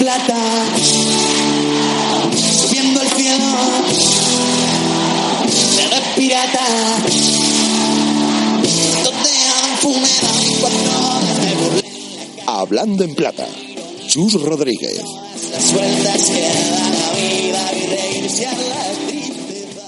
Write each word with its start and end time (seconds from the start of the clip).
plata, 0.00 0.34
subiendo 2.32 3.00
al 3.00 3.08
cielo, 3.08 3.44
pirata. 6.16 6.66
Donde 9.04 9.30
han 9.46 9.76
fumado 9.76 10.42
y 10.42 10.54
cuatro 10.58 10.92
me 11.38 11.54
burlé. 11.54 11.82
Hablando 12.46 13.04
en 13.04 13.14
plata, 13.14 13.46
Chus 14.06 14.40
Rodríguez. 14.42 15.02
Las 15.50 15.62
sueltas 15.64 16.30
que 16.30 16.40
da 16.40 16.90
la 16.90 17.10
vida 17.18 17.72
y 17.74 17.86
reírse 17.86 18.46
a 18.46 18.52
la 18.52 18.92
tristeza. 19.06 19.82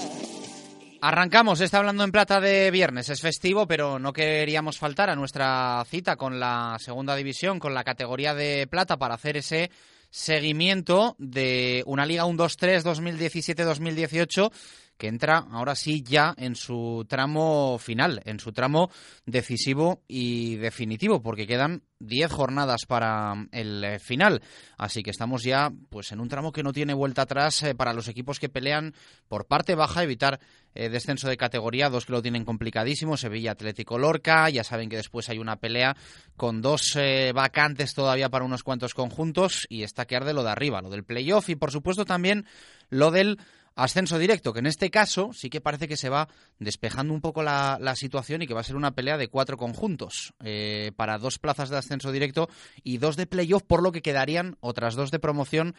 Arrancamos, 1.01 1.59
está 1.59 1.79
hablando 1.79 2.03
en 2.03 2.11
plata 2.11 2.39
de 2.39 2.69
viernes, 2.69 3.09
es 3.09 3.19
festivo, 3.19 3.65
pero 3.65 3.97
no 3.97 4.13
queríamos 4.13 4.77
faltar 4.77 5.09
a 5.09 5.15
nuestra 5.15 5.83
cita 5.89 6.17
con 6.17 6.39
la 6.39 6.77
segunda 6.79 7.15
división, 7.15 7.57
con 7.57 7.73
la 7.73 7.83
categoría 7.83 8.35
de 8.35 8.67
plata, 8.67 8.97
para 8.97 9.15
hacer 9.15 9.37
ese 9.37 9.71
seguimiento 10.13 11.15
de 11.17 11.83
una 11.87 12.05
Liga 12.05 12.25
1-2-3 12.25 12.83
2017-2018 12.83 14.51
que 14.95 15.07
entra 15.07 15.39
ahora 15.51 15.75
sí 15.75 16.03
ya 16.03 16.35
en 16.37 16.55
su 16.55 17.03
tramo 17.09 17.79
final, 17.79 18.21
en 18.25 18.39
su 18.39 18.51
tramo 18.51 18.91
decisivo 19.25 20.03
y 20.07 20.57
definitivo, 20.57 21.23
porque 21.23 21.47
quedan 21.47 21.81
10 21.99 22.31
jornadas 22.31 22.85
para 22.87 23.47
el 23.51 23.83
eh, 23.83 23.99
final. 23.99 24.41
Así 24.77 25.01
que 25.01 25.09
estamos 25.09 25.43
ya 25.43 25.71
pues 25.89 26.11
en 26.11 26.19
un 26.19 26.29
tramo 26.29 26.51
que 26.51 26.63
no 26.63 26.73
tiene 26.73 26.93
vuelta 26.93 27.23
atrás 27.23 27.63
eh, 27.63 27.73
para 27.73 27.93
los 27.93 28.07
equipos 28.07 28.39
que 28.39 28.49
pelean 28.49 28.93
por 29.27 29.47
parte 29.47 29.73
baja, 29.73 30.03
evitar 30.03 30.39
eh, 30.75 30.89
descenso 30.89 31.29
de 31.29 31.37
categoría, 31.37 31.89
dos 31.89 32.05
que 32.05 32.13
lo 32.13 32.21
tienen 32.21 32.45
complicadísimo, 32.45 33.17
Sevilla 33.17 33.51
Atlético 33.51 33.97
Lorca, 33.97 34.49
ya 34.49 34.63
saben 34.63 34.89
que 34.89 34.97
después 34.97 35.29
hay 35.29 35.39
una 35.39 35.57
pelea 35.57 35.95
con 36.35 36.61
dos 36.61 36.95
eh, 36.95 37.31
vacantes 37.33 37.93
todavía 37.93 38.29
para 38.29 38.45
unos 38.45 38.63
cuantos 38.63 38.93
conjuntos 38.93 39.65
y 39.69 39.83
está 39.83 40.05
que 40.05 40.15
arde 40.15 40.33
lo 40.33 40.43
de 40.43 40.51
arriba, 40.51 40.81
lo 40.81 40.89
del 40.89 41.03
playoff 41.03 41.49
y 41.49 41.55
por 41.55 41.71
supuesto 41.71 42.05
también 42.05 42.45
lo 42.89 43.11
del 43.11 43.37
ascenso 43.75 44.19
directo, 44.19 44.53
que 44.53 44.59
en 44.59 44.67
este 44.67 44.89
caso 44.89 45.31
sí 45.33 45.49
que 45.49 45.61
parece 45.61 45.87
que 45.87 45.97
se 45.97 46.09
va 46.09 46.27
despejando 46.59 47.13
un 47.13 47.21
poco 47.21 47.43
la, 47.43 47.77
la 47.81 47.95
situación 47.95 48.41
y 48.41 48.47
que 48.47 48.53
va 48.53 48.61
a 48.61 48.65
ser 48.65 48.75
una 48.75 48.91
pelea 48.91 49.17
de 49.17 49.27
cuatro 49.27 49.57
conjuntos 49.57 50.33
eh, 50.43 50.91
para 50.95 51.17
dos 51.17 51.39
plazas 51.39 51.69
de 51.69 51.77
ascenso 51.77 52.11
directo 52.11 52.49
y 52.83 52.97
dos 52.97 53.15
de 53.15 53.25
playoff, 53.25 53.63
por 53.63 53.81
lo 53.81 53.91
que 53.91 54.01
quedarían 54.01 54.57
otras 54.59 54.95
dos 54.95 55.11
de 55.11 55.19
promoción. 55.19 55.75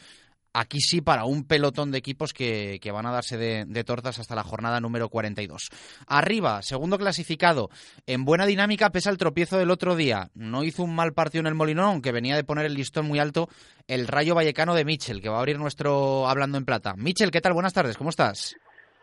Aquí 0.55 0.79
sí 0.81 1.01
para 1.01 1.25
un 1.25 1.47
pelotón 1.47 1.91
de 1.91 1.99
equipos 1.99 2.33
que, 2.33 2.79
que 2.81 2.93
van 2.93 3.07
a 3.07 3.13
darse 3.13 3.37
de, 3.37 3.65
de 3.67 3.85
tortas 3.85 4.21
hasta 4.21 4.37
la 4.37 4.45
jornada 4.45 4.81
número 4.81 5.09
42. 5.09 5.69
Arriba, 6.07 6.63
segundo 6.63 6.97
clasificado, 6.97 7.71
en 8.07 8.25
buena 8.25 8.47
dinámica 8.47 8.91
pese 8.91 9.09
al 9.09 9.19
tropiezo 9.19 9.59
del 9.59 9.71
otro 9.71 9.97
día. 9.97 10.29
No 10.35 10.63
hizo 10.63 10.85
un 10.85 10.95
mal 10.95 11.13
partido 11.13 11.41
en 11.41 11.49
el 11.49 11.55
Molinón, 11.55 11.87
aunque 11.87 12.13
venía 12.13 12.37
de 12.37 12.45
poner 12.45 12.67
el 12.67 12.75
listón 12.75 13.07
muy 13.07 13.19
alto 13.19 13.49
el 13.89 14.07
Rayo 14.07 14.35
Vallecano 14.35 14.75
de 14.75 14.85
Michel, 14.85 15.21
que 15.21 15.29
va 15.29 15.37
a 15.37 15.41
abrir 15.41 15.59
nuestro 15.59 16.29
Hablando 16.29 16.57
en 16.57 16.65
Plata. 16.65 16.95
Michel, 16.97 17.31
¿qué 17.31 17.41
tal? 17.41 17.53
Buenas 17.53 17.75
tardes, 17.75 17.99
¿cómo 17.99 18.11
estás? 18.11 18.57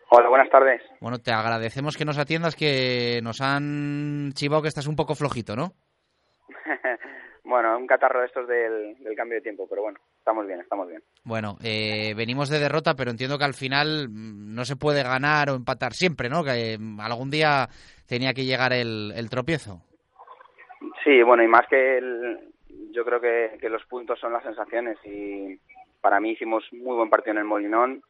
Hola, 0.09 0.29
buenas 0.29 0.49
tardes. 0.49 0.81
Bueno, 0.99 1.19
te 1.19 1.31
agradecemos 1.31 1.95
que 1.95 2.05
nos 2.05 2.17
atiendas, 2.17 2.55
que 2.55 3.21
nos 3.23 3.39
han 3.41 4.31
chivado 4.33 4.61
que 4.61 4.67
estás 4.67 4.87
un 4.87 4.95
poco 4.95 5.15
flojito, 5.15 5.55
¿no? 5.55 5.73
bueno, 7.43 7.77
un 7.77 7.87
catarro 7.87 8.19
de 8.19 8.25
estos 8.25 8.47
del, 8.47 8.95
del 9.03 9.15
cambio 9.15 9.37
de 9.37 9.41
tiempo, 9.41 9.67
pero 9.69 9.83
bueno, 9.83 9.99
estamos 10.21 10.45
bien, 10.45 10.59
estamos 10.59 10.87
bien. 10.87 11.01
Bueno, 11.23 11.57
eh, 11.63 12.13
venimos 12.15 12.49
de 12.49 12.59
derrota, 12.59 12.93
pero 12.95 13.09
entiendo 13.09 13.39
que 13.39 13.43
al 13.43 13.55
final 13.55 14.07
mm, 14.07 14.53
no 14.53 14.65
se 14.65 14.75
puede 14.75 15.01
ganar 15.01 15.49
o 15.49 15.55
empatar 15.55 15.93
siempre, 15.93 16.29
¿no? 16.29 16.43
Que 16.43 16.73
eh, 16.73 16.77
algún 16.99 17.31
día 17.31 17.67
tenía 18.07 18.33
que 18.33 18.45
llegar 18.45 18.71
el, 18.71 19.11
el 19.15 19.29
tropiezo. 19.29 19.81
Sí, 21.03 21.23
bueno, 21.23 21.43
y 21.43 21.47
más 21.47 21.67
que 21.67 21.97
el, 21.97 22.39
yo 22.91 23.03
creo 23.03 23.19
que, 23.19 23.57
que 23.59 23.69
los 23.69 23.83
puntos 23.85 24.19
son 24.19 24.33
las 24.33 24.43
sensaciones 24.43 24.97
y 25.05 25.59
para 26.01 26.19
mí 26.19 26.31
hicimos 26.31 26.63
muy 26.71 26.95
buen 26.95 27.09
partido 27.09 27.31
en 27.33 27.39
el 27.39 27.45
Molinón, 27.45 28.03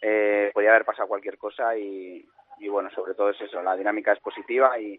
eh, 0.00 0.50
podía 0.54 0.70
haber 0.70 0.86
pasado 0.86 1.08
cualquier 1.08 1.36
cosa 1.36 1.76
y, 1.76 2.24
y 2.58 2.68
bueno, 2.68 2.90
sobre 2.90 3.14
todo 3.14 3.30
es 3.30 3.40
eso, 3.40 3.62
la 3.62 3.76
dinámica 3.76 4.12
es 4.12 4.20
positiva 4.20 4.78
y, 4.80 4.98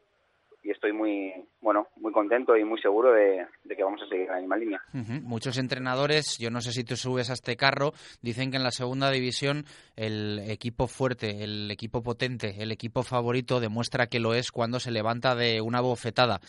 y 0.63 0.71
estoy 0.71 0.93
muy, 0.93 1.33
bueno, 1.61 1.87
muy 1.97 2.11
contento 2.11 2.55
y 2.55 2.63
muy 2.63 2.79
seguro 2.81 3.11
de, 3.13 3.45
de 3.63 3.75
que 3.75 3.83
vamos 3.83 4.01
a 4.01 4.07
seguir 4.07 4.27
en 4.27 4.33
la 4.33 4.39
misma 4.39 4.57
línea. 4.57 4.81
Muchos 5.23 5.57
entrenadores, 5.57 6.37
yo 6.39 6.49
no 6.49 6.61
sé 6.61 6.71
si 6.71 6.83
tú 6.83 6.95
subes 6.95 7.29
a 7.29 7.33
este 7.33 7.55
carro, 7.55 7.91
dicen 8.21 8.51
que 8.51 8.57
en 8.57 8.63
la 8.63 8.71
segunda 8.71 9.09
división 9.09 9.65
el 9.95 10.39
equipo 10.49 10.87
fuerte, 10.87 11.43
el 11.43 11.69
equipo 11.71 12.03
potente, 12.03 12.55
el 12.59 12.71
equipo 12.71 13.03
favorito 13.03 13.59
demuestra 13.59 14.07
que 14.07 14.19
lo 14.19 14.33
es 14.33 14.51
cuando 14.51 14.79
se 14.79 14.91
levanta 14.91 15.35
de 15.35 15.61
una 15.61 15.81
bofetada. 15.81 16.39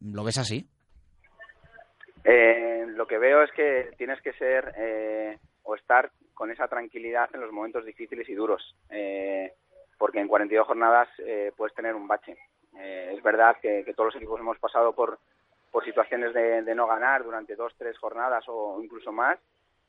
¿Lo 0.00 0.24
ves 0.24 0.38
así? 0.38 0.66
Eh, 2.24 2.86
lo 2.88 3.06
que 3.06 3.18
veo 3.18 3.42
es 3.42 3.50
que 3.52 3.90
tienes 3.96 4.20
que 4.20 4.32
ser 4.34 4.74
eh, 4.76 5.38
o 5.62 5.74
estar 5.74 6.10
con 6.34 6.50
esa 6.50 6.68
tranquilidad 6.68 7.28
en 7.34 7.40
los 7.40 7.52
momentos 7.52 7.84
difíciles 7.84 8.28
y 8.28 8.34
duros, 8.34 8.74
eh, 8.88 9.52
porque 9.98 10.20
en 10.20 10.28
42 10.28 10.66
jornadas 10.66 11.08
eh, 11.18 11.52
puedes 11.56 11.74
tener 11.74 11.94
un 11.94 12.08
bache. 12.08 12.36
Eh, 12.76 13.14
es 13.16 13.22
verdad 13.22 13.56
que, 13.60 13.84
todos 13.94 14.08
los 14.08 14.16
equipos 14.16 14.40
hemos 14.40 14.58
pasado 14.58 14.92
por, 14.92 15.18
por 15.70 15.84
situaciones 15.84 16.32
de, 16.34 16.62
de, 16.62 16.74
no 16.74 16.86
ganar 16.86 17.24
durante 17.24 17.56
dos, 17.56 17.74
tres 17.76 17.98
jornadas 17.98 18.44
o 18.48 18.80
incluso 18.82 19.12
más. 19.12 19.38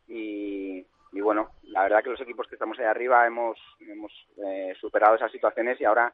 Y, 0.07 0.85
y, 1.11 1.21
bueno, 1.21 1.51
la 1.63 1.83
verdad 1.83 2.03
que 2.03 2.09
los 2.09 2.21
equipos 2.21 2.47
que 2.47 2.55
estamos 2.55 2.77
ahí 2.79 2.85
arriba 2.85 3.25
hemos, 3.25 3.57
hemos 3.79 4.11
eh, 4.37 4.73
superado 4.79 5.15
esas 5.15 5.31
situaciones 5.31 5.79
y 5.79 5.85
ahora, 5.85 6.13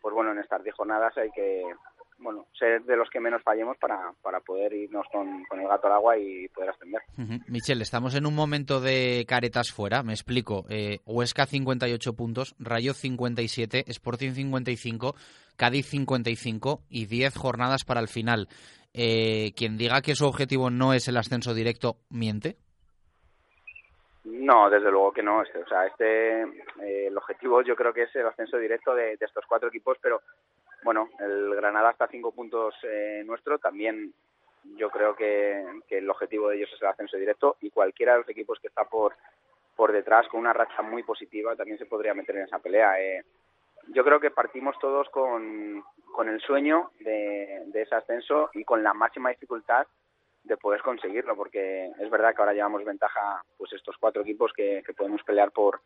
pues 0.00 0.14
bueno, 0.14 0.32
en 0.32 0.38
estas 0.38 0.62
10 0.62 0.74
jornadas 0.74 1.16
hay 1.16 1.30
que, 1.30 1.64
bueno, 2.20 2.46
ser 2.58 2.82
de 2.84 2.96
los 2.96 3.08
que 3.10 3.20
menos 3.20 3.42
fallemos 3.42 3.76
para, 3.78 4.12
para 4.22 4.40
poder 4.40 4.72
irnos 4.72 5.06
con, 5.10 5.44
con, 5.44 5.60
el 5.60 5.68
gato 5.68 5.86
al 5.86 5.94
agua 5.94 6.18
y 6.18 6.48
poder 6.48 6.70
ascender. 6.70 7.02
Uh 7.18 7.22
-huh. 7.22 7.44
Michel, 7.48 7.82
estamos 7.82 8.14
en 8.14 8.26
un 8.26 8.34
momento 8.34 8.80
de 8.80 9.24
caretas 9.26 9.72
fuera, 9.72 10.02
me 10.02 10.12
explico. 10.12 10.64
Eh, 10.68 10.98
Huesca 11.06 11.46
58 11.46 12.12
puntos, 12.12 12.54
Rayo 12.58 12.92
57, 12.94 13.84
Sporting 13.88 14.32
55, 14.32 15.14
Cádiz 15.56 15.86
55 15.86 16.82
y 16.88 17.06
10 17.06 17.36
jornadas 17.36 17.84
para 17.84 18.00
el 18.00 18.08
final. 18.08 18.48
Eh, 18.92 19.52
quien 19.56 19.76
diga 19.76 20.02
que 20.02 20.14
su 20.14 20.26
objetivo 20.26 20.70
no 20.70 20.92
es 20.92 21.08
el 21.08 21.16
ascenso 21.16 21.54
directo, 21.54 21.96
¿miente? 22.10 22.56
No, 24.24 24.68
desde 24.68 24.90
luego 24.90 25.12
que 25.12 25.22
no. 25.22 25.38
O 25.38 25.68
sea, 25.68 25.86
este, 25.86 26.42
eh, 26.42 27.06
el 27.06 27.16
objetivo 27.16 27.62
yo 27.62 27.74
creo 27.74 27.92
que 27.92 28.02
es 28.02 28.16
el 28.16 28.26
ascenso 28.26 28.58
directo 28.58 28.94
de, 28.94 29.16
de 29.16 29.26
estos 29.26 29.44
cuatro 29.46 29.68
equipos, 29.68 29.96
pero 30.02 30.20
bueno, 30.82 31.08
el 31.18 31.54
Granada 31.54 31.90
está 31.90 32.04
a 32.04 32.08
cinco 32.08 32.32
puntos 32.32 32.74
eh, 32.84 33.22
nuestro. 33.26 33.58
También 33.58 34.12
yo 34.76 34.90
creo 34.90 35.14
que, 35.14 35.64
que, 35.88 35.98
el 35.98 36.10
objetivo 36.10 36.48
de 36.48 36.56
ellos 36.56 36.70
es 36.74 36.82
el 36.82 36.88
ascenso 36.88 37.16
directo 37.16 37.56
y 37.60 37.70
cualquiera 37.70 38.12
de 38.12 38.18
los 38.18 38.28
equipos 38.28 38.58
que 38.60 38.68
está 38.68 38.84
por, 38.84 39.14
por 39.76 39.92
detrás 39.92 40.28
con 40.28 40.40
una 40.40 40.52
racha 40.52 40.82
muy 40.82 41.02
positiva 41.02 41.56
también 41.56 41.78
se 41.78 41.86
podría 41.86 42.14
meter 42.14 42.36
en 42.36 42.44
esa 42.44 42.58
pelea. 42.58 43.00
Eh, 43.00 43.24
yo 43.88 44.04
creo 44.04 44.20
que 44.20 44.30
partimos 44.30 44.78
todos 44.78 45.08
con, 45.08 45.82
con 46.12 46.28
el 46.28 46.40
sueño 46.40 46.90
de, 47.00 47.62
de 47.66 47.82
ese 47.82 47.94
ascenso 47.94 48.50
y 48.54 48.64
con 48.64 48.82
la 48.82 48.92
máxima 48.92 49.30
dificultad 49.30 49.86
de 50.44 50.56
poder 50.56 50.82
conseguirlo, 50.82 51.36
porque 51.36 51.90
es 51.98 52.10
verdad 52.10 52.34
que 52.34 52.42
ahora 52.42 52.54
llevamos 52.54 52.84
ventaja 52.84 53.42
pues 53.56 53.72
estos 53.72 53.96
cuatro 53.98 54.22
equipos 54.22 54.52
que, 54.52 54.82
que 54.86 54.94
podemos 54.94 55.22
pelear 55.22 55.50
por 55.50 55.80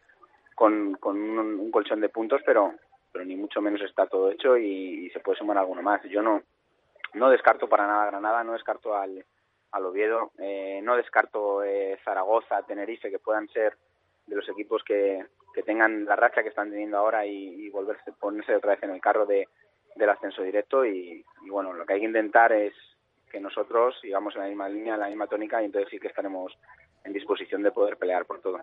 con, 0.55 0.95
con 0.95 1.17
un, 1.17 1.39
un 1.39 1.71
colchón 1.71 2.01
de 2.01 2.09
puntos, 2.09 2.41
pero 2.47 2.75
pero 3.15 3.25
ni 3.25 3.37
mucho 3.37 3.63
menos 3.63 3.81
está 3.83 4.09
todo 4.09 4.33
hecho 4.33 4.57
y, 4.59 5.09
se 5.11 5.21
puede 5.21 5.39
sumar 5.39 5.57
alguno 5.57 5.83
más. 5.83 6.03
Yo 6.03 6.21
no 6.21 6.43
no 7.15 7.31
descarto 7.31 7.69
para 7.69 7.87
nada 7.87 8.07
Granada, 8.07 8.43
no 8.43 8.55
descarto 8.55 8.97
al, 8.97 9.25
al 9.71 9.87
Oviedo, 9.87 10.33
eh, 10.39 10.81
no 10.83 10.97
descarto 10.97 11.63
eh, 11.63 11.97
Zaragoza, 12.05 12.65
Tenerife, 12.67 13.09
que 13.09 13.21
puedan 13.21 13.47
ser 13.51 13.77
de 14.27 14.35
los 14.35 14.49
equipos 14.49 14.83
que, 14.83 15.25
que 15.55 15.63
tengan 15.63 16.07
la 16.07 16.17
racha 16.17 16.43
que 16.43 16.49
están 16.49 16.71
teniendo 16.71 16.99
ahora 16.99 17.25
y, 17.25 17.71
volverse 17.71 18.11
ponerse 18.19 18.57
otra 18.57 18.73
vez 18.73 18.83
en 18.83 18.91
el 18.91 19.01
carro 19.01 19.27
de, 19.27 19.47
del 19.95 20.11
ascenso 20.11 20.43
directo 20.43 20.85
y, 20.85 21.25
y 21.47 21.51
bueno, 21.51 21.73
lo 21.73 21.87
que 21.87 21.93
hay 21.93 22.01
que 22.01 22.07
intentar 22.07 22.53
es 22.53 22.75
que 23.31 23.39
nosotros 23.39 23.97
y 24.03 24.11
vamos 24.11 24.35
en 24.35 24.43
la 24.43 24.49
misma 24.49 24.69
línea, 24.69 24.95
en 24.95 25.01
la 25.01 25.09
misma 25.09 25.29
tónica 25.29 25.63
y 25.63 25.67
entonces 25.67 25.89
sí 25.89 26.01
que 26.01 26.09
estaremos 26.09 26.53
en 27.05 27.13
disposición 27.13 27.63
de 27.63 27.71
poder 27.71 27.97
pelear 27.97 28.25
por 28.25 28.41
todo. 28.41 28.59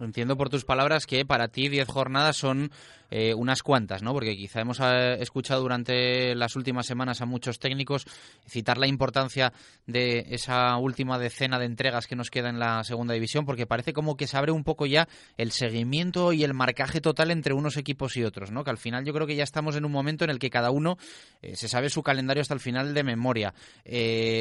Entiendo 0.00 0.36
por 0.36 0.48
tus 0.48 0.64
palabras 0.64 1.06
que 1.06 1.24
para 1.24 1.48
ti 1.48 1.68
10 1.68 1.88
jornadas 1.88 2.36
son 2.36 2.70
eh, 3.10 3.34
unas 3.34 3.62
cuantas, 3.62 4.02
¿no? 4.02 4.12
Porque 4.12 4.36
quizá 4.36 4.60
hemos 4.60 4.78
eh, 4.80 5.16
escuchado 5.20 5.62
durante 5.62 6.34
las 6.36 6.54
últimas 6.54 6.86
semanas 6.86 7.20
a 7.20 7.26
muchos 7.26 7.58
técnicos 7.58 8.06
citar 8.46 8.78
la 8.78 8.86
importancia 8.86 9.52
de 9.86 10.26
esa 10.30 10.76
última 10.76 11.18
decena 11.18 11.58
de 11.58 11.66
entregas 11.66 12.06
que 12.06 12.14
nos 12.14 12.30
queda 12.30 12.48
en 12.48 12.60
la 12.60 12.84
segunda 12.84 13.14
división, 13.14 13.44
porque 13.44 13.66
parece 13.66 13.92
como 13.92 14.16
que 14.16 14.28
se 14.28 14.36
abre 14.36 14.52
un 14.52 14.62
poco 14.62 14.86
ya 14.86 15.08
el 15.36 15.50
seguimiento 15.50 16.32
y 16.32 16.44
el 16.44 16.54
marcaje 16.54 17.00
total 17.00 17.32
entre 17.32 17.52
unos 17.52 17.76
equipos 17.76 18.16
y 18.16 18.22
otros, 18.22 18.52
¿no? 18.52 18.62
Que 18.62 18.70
al 18.70 18.78
final 18.78 19.04
yo 19.04 19.12
creo 19.12 19.26
que 19.26 19.34
ya 19.34 19.44
estamos 19.44 19.74
en 19.74 19.84
un 19.84 19.92
momento 19.92 20.22
en 20.22 20.30
el 20.30 20.38
que 20.38 20.50
cada 20.50 20.70
uno 20.70 20.96
eh, 21.42 21.56
se 21.56 21.66
sabe 21.66 21.90
su 21.90 22.04
calendario 22.04 22.42
hasta 22.42 22.54
el 22.54 22.60
final 22.60 22.94
de 22.94 23.02
memoria. 23.02 23.54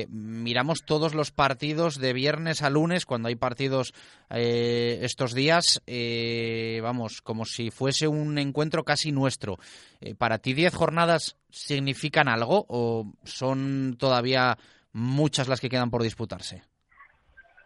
miramos 0.09 0.83
todos 0.85 1.15
los 1.15 1.31
partidos 1.31 1.97
de 1.97 2.13
viernes 2.13 2.61
a 2.61 2.69
lunes 2.69 3.07
cuando 3.07 3.29
hay 3.29 3.35
partidos 3.39 3.93
eh, 4.29 4.99
estos 5.01 5.33
días, 5.33 5.81
eh, 5.87 6.79
vamos, 6.83 7.21
como 7.21 7.45
si 7.45 7.71
fuese 7.71 8.07
un 8.07 8.37
encuentro 8.37 8.83
casi 8.83 9.11
nuestro. 9.11 9.55
Eh, 10.01 10.15
¿Para 10.15 10.37
ti 10.37 10.53
10 10.53 10.75
jornadas 10.75 11.37
significan 11.49 12.27
algo 12.27 12.65
o 12.67 13.05
son 13.23 13.95
todavía 13.97 14.57
muchas 14.93 15.47
las 15.47 15.61
que 15.61 15.69
quedan 15.69 15.89
por 15.89 16.03
disputarse? 16.03 16.61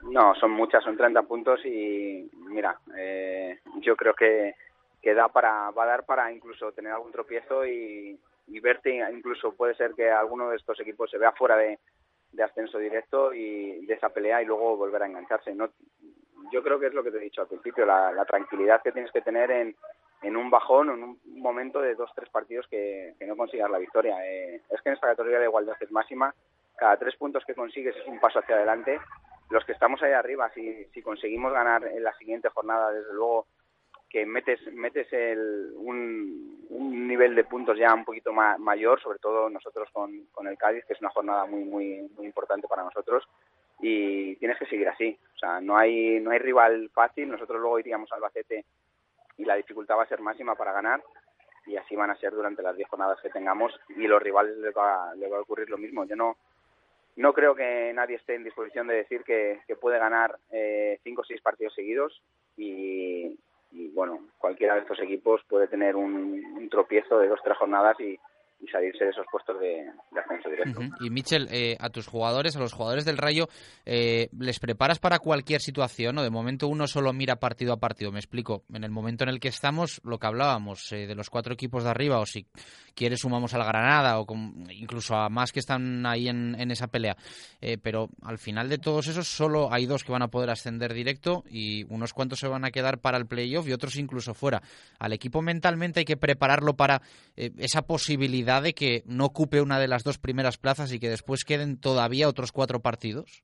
No, 0.03 0.35
son 0.35 0.51
muchas, 0.51 0.83
son 0.83 0.97
30 0.97 1.23
puntos 1.23 1.65
y 1.65 2.29
mira, 2.49 2.77
yo 3.81 3.95
creo 3.95 4.13
que, 4.13 4.53
da 5.13 5.29
para, 5.29 5.71
va 5.71 5.83
a 5.83 5.87
dar 5.87 6.05
para 6.05 6.31
incluso 6.31 6.71
tener 6.73 6.91
algún 6.91 7.11
tropiezo 7.11 7.65
y 7.65 8.19
verte, 8.61 9.01
incluso 9.13 9.53
puede 9.53 9.75
ser 9.75 9.93
que 9.95 10.11
alguno 10.11 10.49
de 10.49 10.57
estos 10.57 10.79
equipos 10.81 11.09
se 11.09 11.17
vea 11.17 11.31
fuera 11.31 11.55
de, 11.55 11.79
de 12.33 12.43
ascenso 12.43 12.77
directo 12.77 13.33
y 13.33 13.85
de 13.85 13.93
esa 13.93 14.09
pelea 14.09 14.41
y 14.41 14.45
luego 14.45 14.75
volver 14.75 15.03
a 15.03 15.07
engancharse. 15.07 15.53
No, 15.53 15.69
yo 16.51 16.63
creo 16.63 16.79
que 16.79 16.87
es 16.87 16.93
lo 16.93 17.03
que 17.03 17.11
te 17.11 17.17
he 17.17 17.21
dicho 17.21 17.41
al 17.41 17.47
principio, 17.47 17.85
la, 17.85 18.25
tranquilidad 18.25 18.81
que 18.81 18.91
tienes 18.91 19.11
que 19.11 19.21
tener 19.21 19.51
en, 19.51 19.75
en 20.21 20.35
un 20.35 20.49
bajón 20.49 20.89
en 20.89 21.03
un 21.03 21.19
momento 21.25 21.81
de 21.81 21.95
dos, 21.95 22.11
tres 22.15 22.29
partidos 22.29 22.67
que, 22.67 23.15
no 23.25 23.37
consigas 23.37 23.69
la 23.69 23.77
victoria. 23.77 24.17
Eh, 24.25 24.61
es 24.69 24.81
que 24.81 24.89
en 24.89 24.95
esta 24.95 25.07
categoría 25.07 25.39
de 25.39 25.45
igualdad 25.45 25.75
es 25.79 25.91
máxima, 25.91 26.33
cada 26.75 26.97
tres 26.97 27.15
puntos 27.15 27.43
que 27.45 27.55
consigues 27.55 27.95
es 27.95 28.07
un 28.07 28.19
paso 28.19 28.39
hacia 28.39 28.55
adelante. 28.55 28.99
Los 29.49 29.63
que 29.65 29.73
estamos 29.73 30.01
ahí 30.01 30.13
arriba, 30.13 30.49
si, 30.53 30.85
si 30.85 31.01
conseguimos 31.01 31.53
ganar 31.53 31.85
en 31.85 32.03
la 32.03 32.13
siguiente 32.13 32.49
jornada, 32.49 32.91
desde 32.91 33.13
luego 33.13 33.47
que 34.13 34.27
metes 34.27 34.61
metes 34.71 35.11
el, 35.11 35.73
un, 35.75 37.07
nivel 37.07 37.35
de 37.35 37.43
puntos 37.43 37.77
ya 37.77 37.93
un 37.93 38.05
poquito 38.05 38.31
mayor, 38.31 39.01
sobre 39.01 39.17
todo 39.17 39.49
nosotros 39.49 39.89
con, 39.91 40.27
con, 40.31 40.47
el 40.47 40.57
Cádiz, 40.57 40.85
que 40.85 40.93
es 40.93 41.01
una 41.01 41.09
jornada 41.09 41.45
muy 41.45 41.65
muy 41.65 42.09
importante 42.19 42.67
para 42.67 42.83
nosotros 42.83 43.27
y 43.81 44.35
tienes 44.35 44.57
que 44.59 44.67
seguir 44.67 44.87
así. 44.87 45.17
O 45.35 45.39
sea, 45.39 45.59
no 45.59 45.75
hay 45.75 46.19
no 46.19 46.29
hay 46.29 46.39
rival 46.39 46.91
fácil. 46.93 47.27
Nosotros 47.29 47.59
luego 47.59 47.79
iríamos 47.79 48.11
al 48.11 48.17
Albacete 48.17 48.65
y 49.37 49.45
la 49.45 49.55
dificultad 49.55 49.97
va 49.97 50.03
a 50.03 50.07
ser 50.07 50.21
máxima 50.21 50.55
para 50.55 50.73
ganar 50.73 51.03
y 51.65 51.75
así 51.75 51.95
van 51.95 52.11
a 52.11 52.15
ser 52.17 52.33
durante 52.33 52.61
las 52.61 52.75
10 52.75 52.87
jornadas 52.89 53.19
que 53.19 53.29
tengamos 53.29 53.73
y 53.89 54.05
los 54.07 54.21
rivales 54.21 54.57
les 54.57 54.75
va, 54.75 55.13
va 55.15 55.37
a 55.37 55.41
ocurrir 55.41 55.69
lo 55.71 55.77
mismo. 55.79 56.05
Yo 56.05 56.15
no 56.15 56.37
no 57.15 57.33
creo 57.33 57.55
que 57.55 57.91
nadie 57.93 58.15
esté 58.17 58.35
en 58.35 58.43
disposición 58.43 58.87
de 58.87 58.95
decir 58.95 59.23
que, 59.23 59.61
que 59.67 59.75
puede 59.75 59.99
ganar 59.99 60.37
eh, 60.51 60.99
cinco 61.03 61.21
o 61.21 61.25
seis 61.25 61.41
partidos 61.41 61.73
seguidos 61.73 62.21
y, 62.57 63.37
y 63.73 63.89
bueno, 63.89 64.19
cualquiera 64.37 64.75
de 64.75 64.81
estos 64.81 64.99
equipos 64.99 65.41
puede 65.49 65.67
tener 65.67 65.95
un, 65.95 66.43
un 66.57 66.69
tropiezo 66.69 67.19
de 67.19 67.27
dos 67.27 67.39
tres 67.43 67.57
jornadas 67.57 67.99
y, 67.99 68.17
y 68.63 68.67
salirse 68.69 69.03
de 69.03 69.09
esos 69.11 69.25
puestos 69.29 69.59
de, 69.59 69.85
ascenso 70.17 70.49
directo. 70.49 70.81
Y 71.01 71.09
Michel, 71.09 71.47
eh, 71.51 71.75
a 71.79 71.89
tus 71.89 72.07
jugadores, 72.07 72.55
a 72.55 72.59
los 72.59 72.71
jugadores 72.71 73.03
del 73.03 73.17
Rayo, 73.17 73.49
eh, 73.85 74.29
¿les 74.39 74.59
preparas 74.59 74.99
para 74.99 75.19
cualquier 75.19 75.61
situación? 75.61 76.17
o 76.17 76.23
De 76.23 76.29
momento 76.29 76.67
uno 76.67 76.87
solo 76.87 77.11
mira 77.11 77.35
partido 77.37 77.73
a 77.73 77.77
partido. 77.77 78.11
Me 78.11 78.19
explico. 78.19 78.63
En 78.73 78.83
el 78.83 78.91
momento 78.91 79.23
en 79.23 79.29
el 79.29 79.39
que 79.39 79.49
estamos, 79.49 79.99
lo 80.05 80.17
que 80.17 80.27
hablábamos 80.27 80.91
eh, 80.93 81.07
de 81.07 81.15
los 81.15 81.29
cuatro 81.29 81.53
equipos 81.53 81.83
de 81.83 81.89
arriba, 81.89 82.19
o 82.19 82.25
si 82.25 82.45
quieres 82.95 83.19
sumamos 83.19 83.53
al 83.53 83.65
Granada, 83.65 84.19
o 84.19 84.25
incluso 84.71 85.15
a 85.15 85.27
más 85.29 85.51
que 85.51 85.59
están 85.59 86.05
ahí 86.05 86.29
en, 86.29 86.55
en 86.57 86.71
esa 86.71 86.87
pelea. 86.87 87.17
pero 87.81 88.09
al 88.21 88.37
final 88.37 88.69
de 88.69 88.77
todos 88.77 89.07
esos, 89.07 89.27
solo 89.27 89.73
hay 89.73 89.85
dos 89.85 90.03
que 90.03 90.11
van 90.11 90.21
a 90.21 90.27
poder 90.27 90.49
ascender 90.51 90.93
directo 90.93 91.43
y 91.49 91.83
unos 91.85 92.13
cuantos 92.13 92.39
se 92.39 92.47
van 92.47 92.65
a 92.65 92.71
quedar 92.71 92.99
para 92.99 93.17
el 93.17 93.25
playoff 93.25 93.67
y 93.67 93.73
otros 93.73 93.95
incluso 93.95 94.33
fuera. 94.33 94.61
Al 94.99 95.11
equipo 95.11 95.41
mentalmente 95.41 96.01
hay 96.01 96.05
que 96.05 96.17
prepararlo 96.17 96.75
para 96.75 97.01
esa 97.35 97.81
posibilidad 97.81 98.52
de 98.61 98.73
que 98.73 99.03
no 99.05 99.25
ocupe 99.25 99.61
una 99.61 99.79
de 99.79 99.87
las 99.87 100.03
dos 100.03 100.17
primeras 100.17 100.57
plazas 100.57 100.91
y 100.91 100.99
que 100.99 101.09
después 101.09 101.45
queden 101.45 101.79
todavía 101.79 102.29
otros 102.29 102.51
cuatro 102.51 102.79
partidos? 102.79 103.43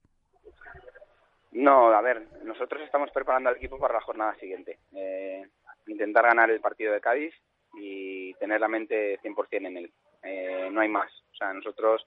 No, 1.51 1.91
a 1.91 2.01
ver, 2.01 2.27
nosotros 2.43 2.81
estamos 2.83 3.09
preparando 3.11 3.49
al 3.49 3.57
equipo 3.57 3.79
para 3.79 3.95
la 3.95 4.01
jornada 4.01 4.35
siguiente. 4.35 4.79
Eh, 4.93 5.45
intentar 5.87 6.25
ganar 6.25 6.49
el 6.51 6.61
partido 6.61 6.93
de 6.93 7.01
Cádiz 7.01 7.33
y 7.73 8.33
tener 8.35 8.61
la 8.61 8.67
mente 8.67 9.19
100% 9.21 9.67
en 9.67 9.77
él. 9.77 9.91
Eh, 10.23 10.69
no 10.71 10.81
hay 10.81 10.89
más. 10.89 11.11
O 11.31 11.35
sea, 11.35 11.51
nosotros 11.53 12.05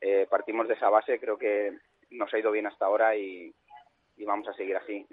eh, 0.00 0.26
partimos 0.30 0.68
de 0.68 0.74
esa 0.74 0.88
base, 0.88 1.18
creo 1.18 1.36
que 1.36 1.76
nos 2.10 2.32
ha 2.32 2.38
ido 2.38 2.52
bien 2.52 2.66
hasta 2.66 2.86
ahora 2.86 3.16
y, 3.16 3.52
y 4.16 4.24
vamos 4.24 4.46
a 4.48 4.54
seguir 4.54 4.76
así. 4.76 5.04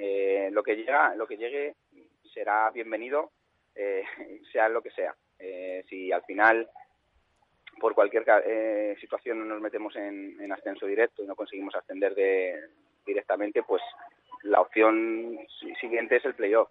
lo 0.51 0.63
que 0.63 0.75
llega, 0.75 1.15
lo 1.15 1.27
que 1.27 1.37
llegue 1.37 1.75
será 2.33 2.69
bienvenido, 2.69 3.31
sea 4.51 4.69
lo 4.69 4.83
que 4.83 4.91
sea. 4.91 5.15
si 5.89 6.11
al 6.11 6.23
final 6.23 6.69
por 7.79 7.95
cualquier 7.95 8.23
eh, 8.45 8.95
situación 8.99 9.39
no 9.39 9.45
nos 9.45 9.61
metemos 9.61 9.95
en, 9.95 10.51
ascenso 10.51 10.85
directo 10.85 11.23
y 11.23 11.27
no 11.27 11.35
conseguimos 11.35 11.75
ascender 11.75 12.13
de, 12.15 12.55
directamente, 13.05 13.63
pues 13.63 13.81
la 14.43 14.61
opción 14.61 15.37
siguiente 15.79 16.17
es 16.17 16.25
el 16.25 16.35
playoff 16.35 16.69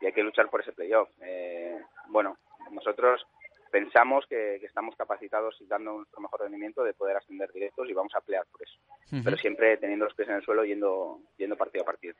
y 0.00 0.06
hay 0.06 0.12
que 0.12 0.22
luchar 0.22 0.48
por 0.50 0.60
ese 0.60 0.72
playoff. 0.72 1.08
Eh, 1.22 1.78
bueno, 2.08 2.36
nosotros 2.70 3.26
pensamos 3.70 4.24
que, 4.28 4.56
estamos 4.56 4.94
capacitados 4.96 5.56
y 5.60 5.66
dando 5.66 5.96
nuestro 5.96 6.20
mejor 6.20 6.42
rendimiento 6.42 6.84
de 6.84 6.94
poder 6.94 7.16
ascender 7.16 7.50
directos 7.52 7.88
y 7.88 7.92
vamos 7.92 8.12
a 8.14 8.20
pelear 8.20 8.44
por 8.50 8.62
eso. 8.62 8.78
Pero 9.22 9.36
siempre 9.36 9.76
teniendo 9.76 10.04
los 10.04 10.14
pies 10.14 10.28
en 10.28 10.36
el 10.36 10.42
suelo 10.42 10.64
yendo, 10.64 11.20
yendo 11.36 11.56
partido 11.56 11.82
a 11.82 11.86
partido. 11.86 12.14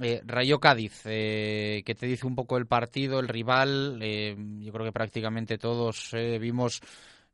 Eh, 0.00 0.20
Rayo 0.24 0.58
Cádiz, 0.58 1.02
eh, 1.06 1.82
¿qué 1.84 1.94
te 1.94 2.06
dice 2.06 2.26
un 2.26 2.34
poco 2.36 2.56
el 2.56 2.66
partido, 2.66 3.20
el 3.20 3.28
rival? 3.28 4.00
yo 4.00 4.72
creo 4.72 4.84
que 4.84 4.92
prácticamente 4.92 5.58
todos 5.58 6.12
vimos 6.40 6.80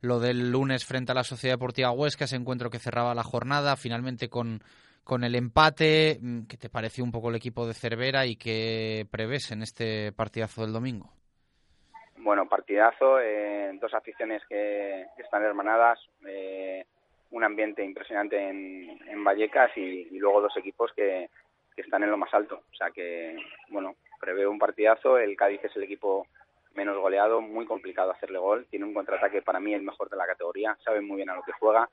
lo 0.03 0.19
del 0.19 0.51
lunes 0.51 0.85
frente 0.85 1.13
a 1.13 1.15
la 1.15 1.23
Sociedad 1.23 1.55
Deportiva 1.55 1.91
Huesca, 1.91 2.25
ese 2.25 2.35
encuentro 2.35 2.69
que 2.69 2.77
cerraba 2.77 3.15
la 3.15 3.23
jornada, 3.23 3.77
finalmente 3.77 4.27
con, 4.27 4.59
con 5.05 5.23
el 5.23 5.33
empate. 5.33 6.19
Mm, 6.21 6.41
¿Qué 6.43 6.57
te 6.57 6.69
pareció 6.69 7.05
un 7.05 7.11
poco 7.11 7.29
el 7.29 7.35
equipo 7.35 7.65
de 7.65 7.73
Cervera 7.73 8.25
y 8.25 8.35
qué 8.35 9.07
prevés 9.09 9.51
en 9.51 9.61
este 9.61 10.11
partidazo 10.11 10.61
del 10.61 10.73
domingo? 10.73 11.09
Bueno, 12.17 12.47
partidazo, 12.49 13.19
eh, 13.21 13.71
dos 13.81 13.93
aficiones 13.93 14.41
que, 14.47 15.05
están 15.17 15.43
hermanadas, 15.43 15.99
eh, 16.27 16.85
un 17.31 17.43
ambiente 17.45 17.83
impresionante 17.83 18.37
en, 18.37 19.23
Vallecas 19.23 19.71
y, 19.77 20.09
y, 20.11 20.19
luego 20.19 20.41
dos 20.41 20.57
equipos 20.57 20.91
que, 20.93 21.29
que 21.73 21.81
están 21.81 22.03
en 22.03 22.11
lo 22.11 22.17
más 22.17 22.33
alto. 22.33 22.61
O 22.73 22.75
sea 22.75 22.91
que, 22.91 23.37
bueno, 23.69 23.95
prevé 24.19 24.45
un 24.45 24.59
partidazo, 24.59 25.17
el 25.17 25.37
Cádiz 25.37 25.63
es 25.63 25.73
el 25.77 25.83
equipo 25.83 26.27
menos 26.73 26.97
goleado, 26.97 27.41
muy 27.41 27.65
complicado 27.65 28.11
hacerle 28.11 28.39
gol. 28.39 28.65
Tiene 28.69 28.85
un 28.85 28.93
contraataque 28.93 29.41
para 29.41 29.59
mí 29.59 29.73
el 29.73 29.83
mejor 29.83 30.09
de 30.09 30.17
la 30.17 30.25
categoría, 30.25 30.77
sabe 30.83 31.01
muy 31.01 31.17
bien 31.17 31.29
a 31.29 31.35
lo 31.35 31.43
que 31.43 31.51
juega 31.53 31.89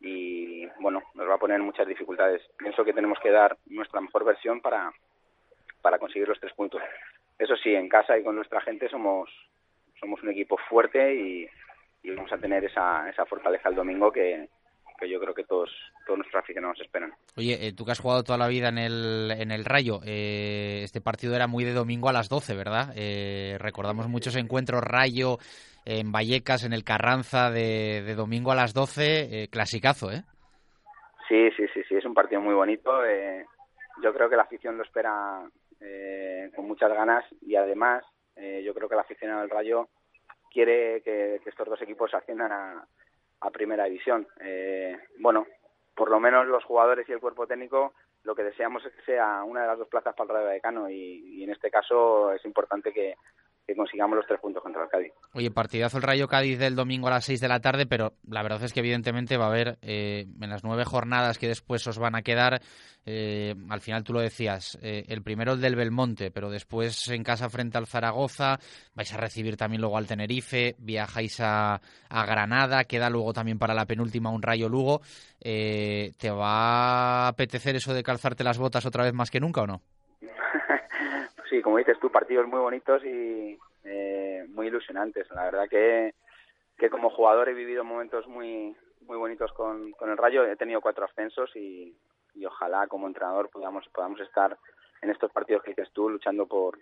y 0.00 0.66
bueno, 0.80 1.02
nos 1.14 1.28
va 1.28 1.34
a 1.34 1.38
poner 1.38 1.60
muchas 1.60 1.86
dificultades. 1.86 2.42
Pienso 2.56 2.84
que 2.84 2.92
tenemos 2.92 3.18
que 3.20 3.30
dar 3.30 3.56
nuestra 3.66 4.00
mejor 4.00 4.24
versión 4.24 4.60
para, 4.60 4.92
para 5.82 5.98
conseguir 5.98 6.28
los 6.28 6.40
tres 6.40 6.52
puntos. 6.54 6.80
Eso 7.38 7.56
sí, 7.56 7.74
en 7.74 7.88
casa 7.88 8.18
y 8.18 8.22
con 8.22 8.36
nuestra 8.36 8.60
gente 8.60 8.88
somos, 8.88 9.30
somos 9.98 10.22
un 10.22 10.30
equipo 10.30 10.56
fuerte 10.68 11.14
y, 11.14 11.48
y 12.02 12.10
vamos 12.10 12.32
a 12.32 12.38
tener 12.38 12.64
esa, 12.64 13.08
esa 13.08 13.26
fortaleza 13.26 13.68
el 13.68 13.74
domingo 13.74 14.12
que, 14.12 14.48
que 14.98 15.08
yo 15.08 15.20
creo 15.20 15.34
que 15.34 15.44
todos, 15.44 15.70
todos 16.06 16.18
nuestros 16.18 16.42
aficionados 16.42 16.80
esperan. 16.80 17.12
Oye, 17.36 17.68
eh, 17.68 17.72
tú 17.72 17.84
que 17.84 17.92
has 17.92 18.00
jugado 18.00 18.24
toda 18.24 18.38
la 18.38 18.48
vida 18.48 18.68
en 18.68 18.78
el, 18.78 19.30
en 19.30 19.50
el 19.50 19.64
Rayo, 19.64 20.00
eh, 20.04 20.80
este 20.82 21.00
partido 21.00 21.34
era 21.34 21.46
muy 21.46 21.64
de 21.64 21.72
domingo 21.72 22.08
a 22.08 22.12
las 22.12 22.28
12, 22.28 22.54
¿verdad? 22.56 22.92
Eh, 22.96 23.56
recordamos 23.58 24.08
muchos 24.08 24.36
encuentros 24.36 24.82
Rayo 24.82 25.38
en 25.84 26.12
Vallecas, 26.12 26.64
en 26.64 26.72
el 26.72 26.84
Carranza, 26.84 27.50
de, 27.50 28.14
domingo 28.14 28.52
a 28.52 28.56
las 28.56 28.74
12, 28.74 29.48
clasicazo, 29.50 30.10
¿eh? 30.10 30.24
Sí, 31.28 31.50
sí, 31.56 31.66
sí, 31.72 31.82
sí, 31.88 31.94
es 31.94 32.04
un 32.04 32.14
partido 32.14 32.40
muy 32.40 32.54
bonito. 32.54 32.90
yo 34.02 34.12
creo 34.12 34.28
que 34.28 34.36
la 34.36 34.42
afición 34.42 34.76
lo 34.76 34.82
espera 34.82 35.48
con 36.54 36.66
muchas 36.66 36.92
ganas 36.92 37.24
y 37.40 37.56
además 37.56 38.04
yo 38.36 38.74
creo 38.74 38.88
que 38.88 38.96
la 38.96 39.02
afición 39.02 39.38
del 39.40 39.48
Rayo 39.48 39.88
quiere 40.52 41.00
que, 41.02 41.40
que 41.42 41.50
estos 41.50 41.68
dos 41.68 41.80
equipos 41.80 42.12
asciendan 42.12 42.52
a 42.52 42.84
a 43.40 43.50
primera 43.50 43.84
división. 43.84 44.26
Eh, 44.40 44.96
bueno, 45.18 45.46
por 45.94 46.10
lo 46.10 46.20
menos 46.20 46.46
los 46.46 46.64
jugadores 46.64 47.08
y 47.08 47.12
el 47.12 47.20
cuerpo 47.20 47.46
técnico 47.46 47.94
lo 48.24 48.34
que 48.34 48.42
deseamos 48.42 48.84
es 48.84 48.92
que 48.92 49.02
sea 49.02 49.42
una 49.44 49.62
de 49.62 49.68
las 49.68 49.78
dos 49.78 49.88
plazas 49.88 50.14
para 50.14 50.24
el 50.24 50.34
Radio 50.34 50.46
Vallecano 50.48 50.90
y, 50.90 51.38
y 51.38 51.44
en 51.44 51.50
este 51.50 51.70
caso 51.70 52.32
es 52.32 52.44
importante 52.44 52.92
que, 52.92 53.14
que 53.68 53.76
consigamos 53.76 54.16
los 54.16 54.26
tres 54.26 54.40
puntos 54.40 54.62
contra 54.62 54.82
el 54.82 54.88
Cádiz. 54.88 55.12
Oye, 55.34 55.50
partidazo 55.50 55.98
el 55.98 56.02
Rayo 56.02 56.26
Cádiz 56.26 56.58
del 56.58 56.74
domingo 56.74 57.08
a 57.08 57.10
las 57.10 57.26
seis 57.26 57.38
de 57.38 57.48
la 57.48 57.60
tarde, 57.60 57.84
pero 57.84 58.14
la 58.26 58.42
verdad 58.42 58.64
es 58.64 58.72
que 58.72 58.80
evidentemente 58.80 59.36
va 59.36 59.44
a 59.44 59.48
haber 59.48 59.78
eh, 59.82 60.26
en 60.40 60.48
las 60.48 60.64
nueve 60.64 60.86
jornadas 60.86 61.36
que 61.36 61.48
después 61.48 61.86
os 61.86 61.98
van 61.98 62.14
a 62.14 62.22
quedar, 62.22 62.62
eh, 63.04 63.54
al 63.68 63.82
final 63.82 64.04
tú 64.04 64.14
lo 64.14 64.20
decías, 64.20 64.78
eh, 64.80 65.04
el 65.08 65.22
primero 65.22 65.52
el 65.52 65.60
del 65.60 65.76
Belmonte, 65.76 66.30
pero 66.30 66.48
después 66.48 67.08
en 67.08 67.22
casa 67.22 67.50
frente 67.50 67.76
al 67.76 67.86
Zaragoza, 67.86 68.58
vais 68.94 69.12
a 69.12 69.18
recibir 69.18 69.58
también 69.58 69.82
luego 69.82 69.98
al 69.98 70.06
Tenerife, 70.06 70.74
viajáis 70.78 71.38
a, 71.40 71.74
a 72.08 72.26
Granada, 72.26 72.84
queda 72.84 73.10
luego 73.10 73.34
también 73.34 73.58
para 73.58 73.74
la 73.74 73.84
penúltima 73.84 74.30
un 74.30 74.40
Rayo 74.40 74.70
Lugo. 74.70 75.02
¿Te 75.38 76.30
va 76.30 77.26
a 77.26 77.28
apetecer 77.28 77.76
eso 77.76 77.92
de 77.92 78.02
calzarte 78.02 78.44
las 78.44 78.56
botas 78.56 78.86
otra 78.86 79.04
vez 79.04 79.12
más 79.12 79.30
que 79.30 79.40
nunca 79.40 79.60
o 79.60 79.66
no? 79.66 79.82
Sí, 81.48 81.62
como 81.62 81.78
dices 81.78 81.98
tú, 82.00 82.10
partidos 82.10 82.46
muy 82.46 82.60
bonitos 82.60 83.04
y 83.04 83.58
eh, 83.84 84.44
muy 84.48 84.68
ilusionantes. 84.68 85.30
La 85.30 85.44
verdad 85.44 85.68
que, 85.68 86.14
que 86.76 86.90
como 86.90 87.10
jugador 87.10 87.48
he 87.48 87.54
vivido 87.54 87.84
momentos 87.84 88.26
muy 88.26 88.76
muy 89.02 89.16
bonitos 89.16 89.52
con, 89.52 89.92
con 89.92 90.10
el 90.10 90.16
Rayo. 90.16 90.44
He 90.44 90.56
tenido 90.56 90.80
cuatro 90.80 91.04
ascensos 91.04 91.54
y, 91.56 91.96
y 92.34 92.44
ojalá 92.44 92.86
como 92.86 93.06
entrenador 93.06 93.48
podamos, 93.50 93.88
podamos 93.88 94.20
estar 94.20 94.56
en 95.00 95.10
estos 95.10 95.32
partidos 95.32 95.62
que 95.62 95.70
dices 95.70 95.90
tú 95.92 96.08
luchando 96.10 96.46
por, 96.46 96.78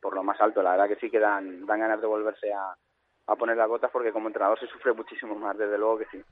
por 0.00 0.14
lo 0.14 0.22
más 0.22 0.40
alto. 0.40 0.62
La 0.62 0.72
verdad 0.72 0.88
que 0.88 0.96
sí 0.96 1.10
que 1.10 1.18
dan, 1.18 1.66
dan 1.66 1.80
ganas 1.80 2.00
de 2.00 2.06
volverse 2.06 2.52
a, 2.52 2.74
a 3.26 3.36
poner 3.36 3.56
las 3.56 3.68
botas 3.68 3.90
porque 3.90 4.12
como 4.12 4.28
entrenador 4.28 4.58
se 4.58 4.66
sufre 4.66 4.92
muchísimo 4.92 5.34
más, 5.34 5.56
desde 5.56 5.78
luego 5.78 5.98
que 5.98 6.06
sí. 6.06 6.22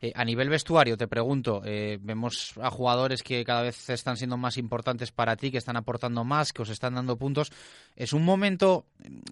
Eh, 0.00 0.12
a 0.14 0.24
nivel 0.24 0.48
vestuario, 0.48 0.96
te 0.96 1.08
pregunto, 1.08 1.62
eh, 1.64 1.98
vemos 2.00 2.54
a 2.60 2.70
jugadores 2.70 3.22
que 3.22 3.44
cada 3.44 3.62
vez 3.62 3.90
están 3.90 4.16
siendo 4.16 4.36
más 4.36 4.56
importantes 4.56 5.12
para 5.12 5.36
ti, 5.36 5.50
que 5.50 5.58
están 5.58 5.76
aportando 5.76 6.24
más, 6.24 6.52
que 6.52 6.62
os 6.62 6.70
están 6.70 6.94
dando 6.94 7.16
puntos. 7.16 7.52
Es 7.94 8.12
un 8.12 8.24
momento, 8.24 8.86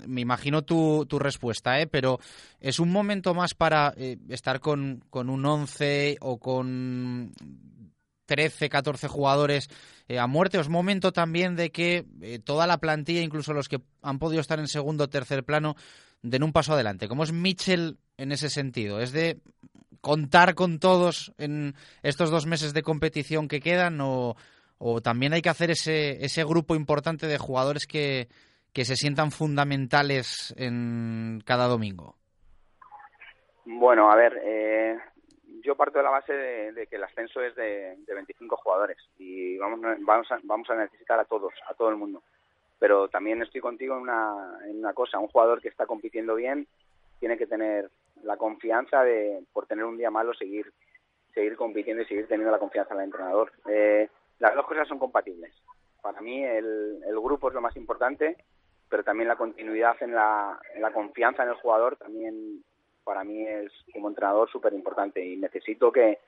me 0.06 0.21
imagino 0.21 0.62
tu, 0.62 1.06
tu 1.06 1.18
respuesta, 1.18 1.80
¿eh? 1.80 1.87
pero 1.87 2.18
es 2.61 2.78
un 2.78 2.90
momento 2.90 3.35
más 3.35 3.54
para 3.54 3.94
eh, 3.97 4.18
estar 4.28 4.61
con, 4.61 5.02
con 5.09 5.30
un 5.30 5.44
11 5.44 6.18
o 6.21 6.38
con 6.38 7.32
13, 8.26 8.68
14 8.68 9.09
jugadores 9.09 9.68
a 10.18 10.26
muerte. 10.26 10.61
Es 10.61 10.68
momento 10.68 11.12
también 11.12 11.56
de 11.56 11.71
que 11.71 12.40
toda 12.44 12.66
la 12.66 12.78
plantilla, 12.78 13.23
incluso 13.23 13.54
los 13.54 13.68
que 13.68 13.80
han 14.02 14.18
podido 14.18 14.42
estar 14.42 14.59
en 14.59 14.68
segundo 14.68 15.04
o 15.04 15.09
tercer 15.09 15.42
plano, 15.42 15.75
den 16.21 16.42
un 16.42 16.52
paso 16.52 16.75
adelante. 16.75 17.09
¿Cómo 17.09 17.25
es 17.25 17.32
Mitchell 17.32 17.99
en 18.16 18.32
ese 18.32 18.50
sentido? 18.50 19.00
¿Es 19.00 19.12
de 19.12 19.40
contar 20.02 20.54
con 20.54 20.78
todos 20.78 21.32
en 21.38 21.75
estos 22.02 22.30
dos 22.30 22.44
meses 22.44 22.75
de 22.75 22.82
competición 22.82 23.49
que 23.49 23.61
quedan 23.61 23.99
o, 24.02 24.37
también 25.02 25.32
hay 25.32 25.42
que 25.42 25.49
hacer 25.49 25.71
ese, 25.71 26.25
ese 26.25 26.44
grupo 26.44 26.75
importante 26.75 27.28
de 27.28 27.38
jugadores 27.38 27.87
que, 27.87 28.26
que 28.73 28.85
se 28.85 28.97
sientan 28.97 29.30
fundamentales 29.30 30.52
en 30.59 31.40
cada 31.47 31.68
domingo? 31.68 32.16
Bueno, 33.64 34.11
a 34.11 34.16
ver, 34.16 34.40
eh, 34.44 34.99
yo 35.62 35.76
parto 35.76 35.99
de 35.99 36.04
la 36.04 36.11
base 36.11 36.32
de, 36.32 36.73
de 36.73 36.87
que 36.88 36.97
el 36.97 37.04
ascenso 37.04 37.40
es 37.40 37.54
de, 37.54 37.97
de, 38.04 38.14
25 38.14 38.56
jugadores 38.56 38.99
y 39.18 39.56
vamos, 39.59 39.80
vamos, 40.00 40.32
a, 40.32 40.40
vamos 40.42 40.68
a 40.68 40.75
necesitar 40.75 41.21
a 41.21 41.25
todos, 41.26 41.52
a 41.68 41.75
todo 41.75 41.90
el 41.90 41.97
mundo. 41.97 42.25
Pero 42.80 43.06
también 43.06 43.40
estoy 43.40 43.61
contigo 43.61 43.94
en 43.94 44.02
una, 44.02 44.59
en 44.68 44.80
una 44.80 44.92
cosa, 44.94 45.21
un 45.21 45.28
jugador 45.28 45.62
que 45.62 45.68
está 45.68 45.87
compitiendo 45.87 46.35
bien 46.35 46.66
tiene 47.21 47.38
que 47.38 47.47
tener 47.47 47.88
la 48.23 48.37
confianza 48.37 49.02
de, 49.02 49.45
por 49.52 49.67
tener 49.67 49.85
un 49.85 49.97
día 49.97 50.11
malo, 50.11 50.35
seguir 50.35 50.73
seguir 51.35 51.57
compitiendo 51.57 52.02
y 52.02 52.07
seguir 52.07 52.26
teniendo 52.29 52.52
la 52.52 52.59
confianza 52.59 52.95
del 52.95 53.05
entrenador. 53.05 53.52
Eh, 53.67 54.09
las 54.38 54.55
dos 54.55 54.67
cosas 54.67 54.87
son 54.88 54.99
compatibles. 54.99 55.55
Para 56.02 56.21
mí 56.21 56.45
el, 56.45 57.00
el 57.07 57.21
grupo 57.21 57.49
es 57.49 57.55
lo 57.55 57.61
más 57.61 57.76
importante, 57.76 58.37
pero 58.88 59.05
también 59.05 59.29
la 59.29 59.37
continuidad 59.37 59.97
en 60.00 60.14
la, 60.14 60.61
confianza 60.93 61.43
en 61.43 61.50
el 61.50 61.55
jugador 61.55 61.97
también 61.97 62.62
para 63.05 63.25
mí 63.25 63.47
es 63.47 63.73
como 63.93 64.09
entrenador 64.09 64.50
súper 64.50 64.75
importante 64.75 65.25
y 65.25 65.37
necesito 65.37 65.91
que, 65.91 66.19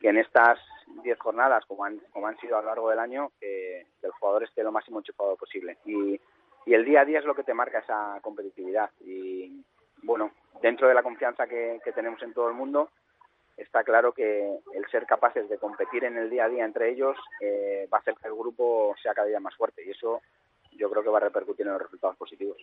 que 0.00 0.08
en 0.08 0.18
estas 0.18 0.58
10 1.02 1.18
jornadas, 1.18 1.64
como 1.66 1.84
han, 1.84 1.98
como 2.10 2.26
han 2.26 2.38
sido 2.38 2.56
a 2.56 2.60
lo 2.60 2.68
largo 2.68 2.90
del 2.90 2.98
año, 2.98 3.32
que 3.40 3.86
el 4.02 4.10
jugador 4.20 4.44
esté 4.44 4.62
lo 4.62 4.70
máximo 4.70 4.98
enchufado 4.98 5.36
posible. 5.36 5.78
Y, 5.84 6.20
y 6.66 6.74
el 6.74 6.84
día 6.84 7.00
a 7.00 7.04
día 7.04 7.18
es 7.18 7.24
lo 7.24 7.34
que 7.34 7.44
te 7.44 7.54
marca 7.54 7.78
esa 7.78 8.18
competitividad. 8.20 8.90
Y 9.00 9.64
bueno, 10.02 10.32
dentro 10.60 10.88
de 10.88 10.94
la 10.94 11.02
confianza 11.02 11.46
que, 11.46 11.80
que 11.84 11.92
tenemos 11.92 12.22
en 12.22 12.32
todo 12.32 12.48
el 12.48 12.54
mundo, 12.54 12.90
está 13.56 13.84
claro 13.84 14.12
que 14.12 14.58
el 14.74 14.86
ser 14.90 15.06
capaces 15.06 15.48
de 15.48 15.58
competir 15.58 16.04
en 16.04 16.16
el 16.16 16.30
día 16.30 16.44
a 16.44 16.48
día 16.48 16.64
entre 16.64 16.90
ellos 16.90 17.16
eh, 17.40 17.88
va 17.92 17.98
a 17.98 18.00
hacer 18.00 18.14
que 18.20 18.28
el 18.28 18.34
grupo 18.34 18.94
sea 19.02 19.14
cada 19.14 19.28
día 19.28 19.40
más 19.40 19.54
fuerte. 19.56 19.84
Y 19.84 19.90
eso 19.90 20.20
yo 20.78 20.90
creo 20.90 21.02
que 21.02 21.10
va 21.10 21.18
a 21.18 21.22
repercutir 21.22 21.66
en 21.66 21.72
los 21.72 21.82
resultados 21.82 22.16
positivos. 22.16 22.56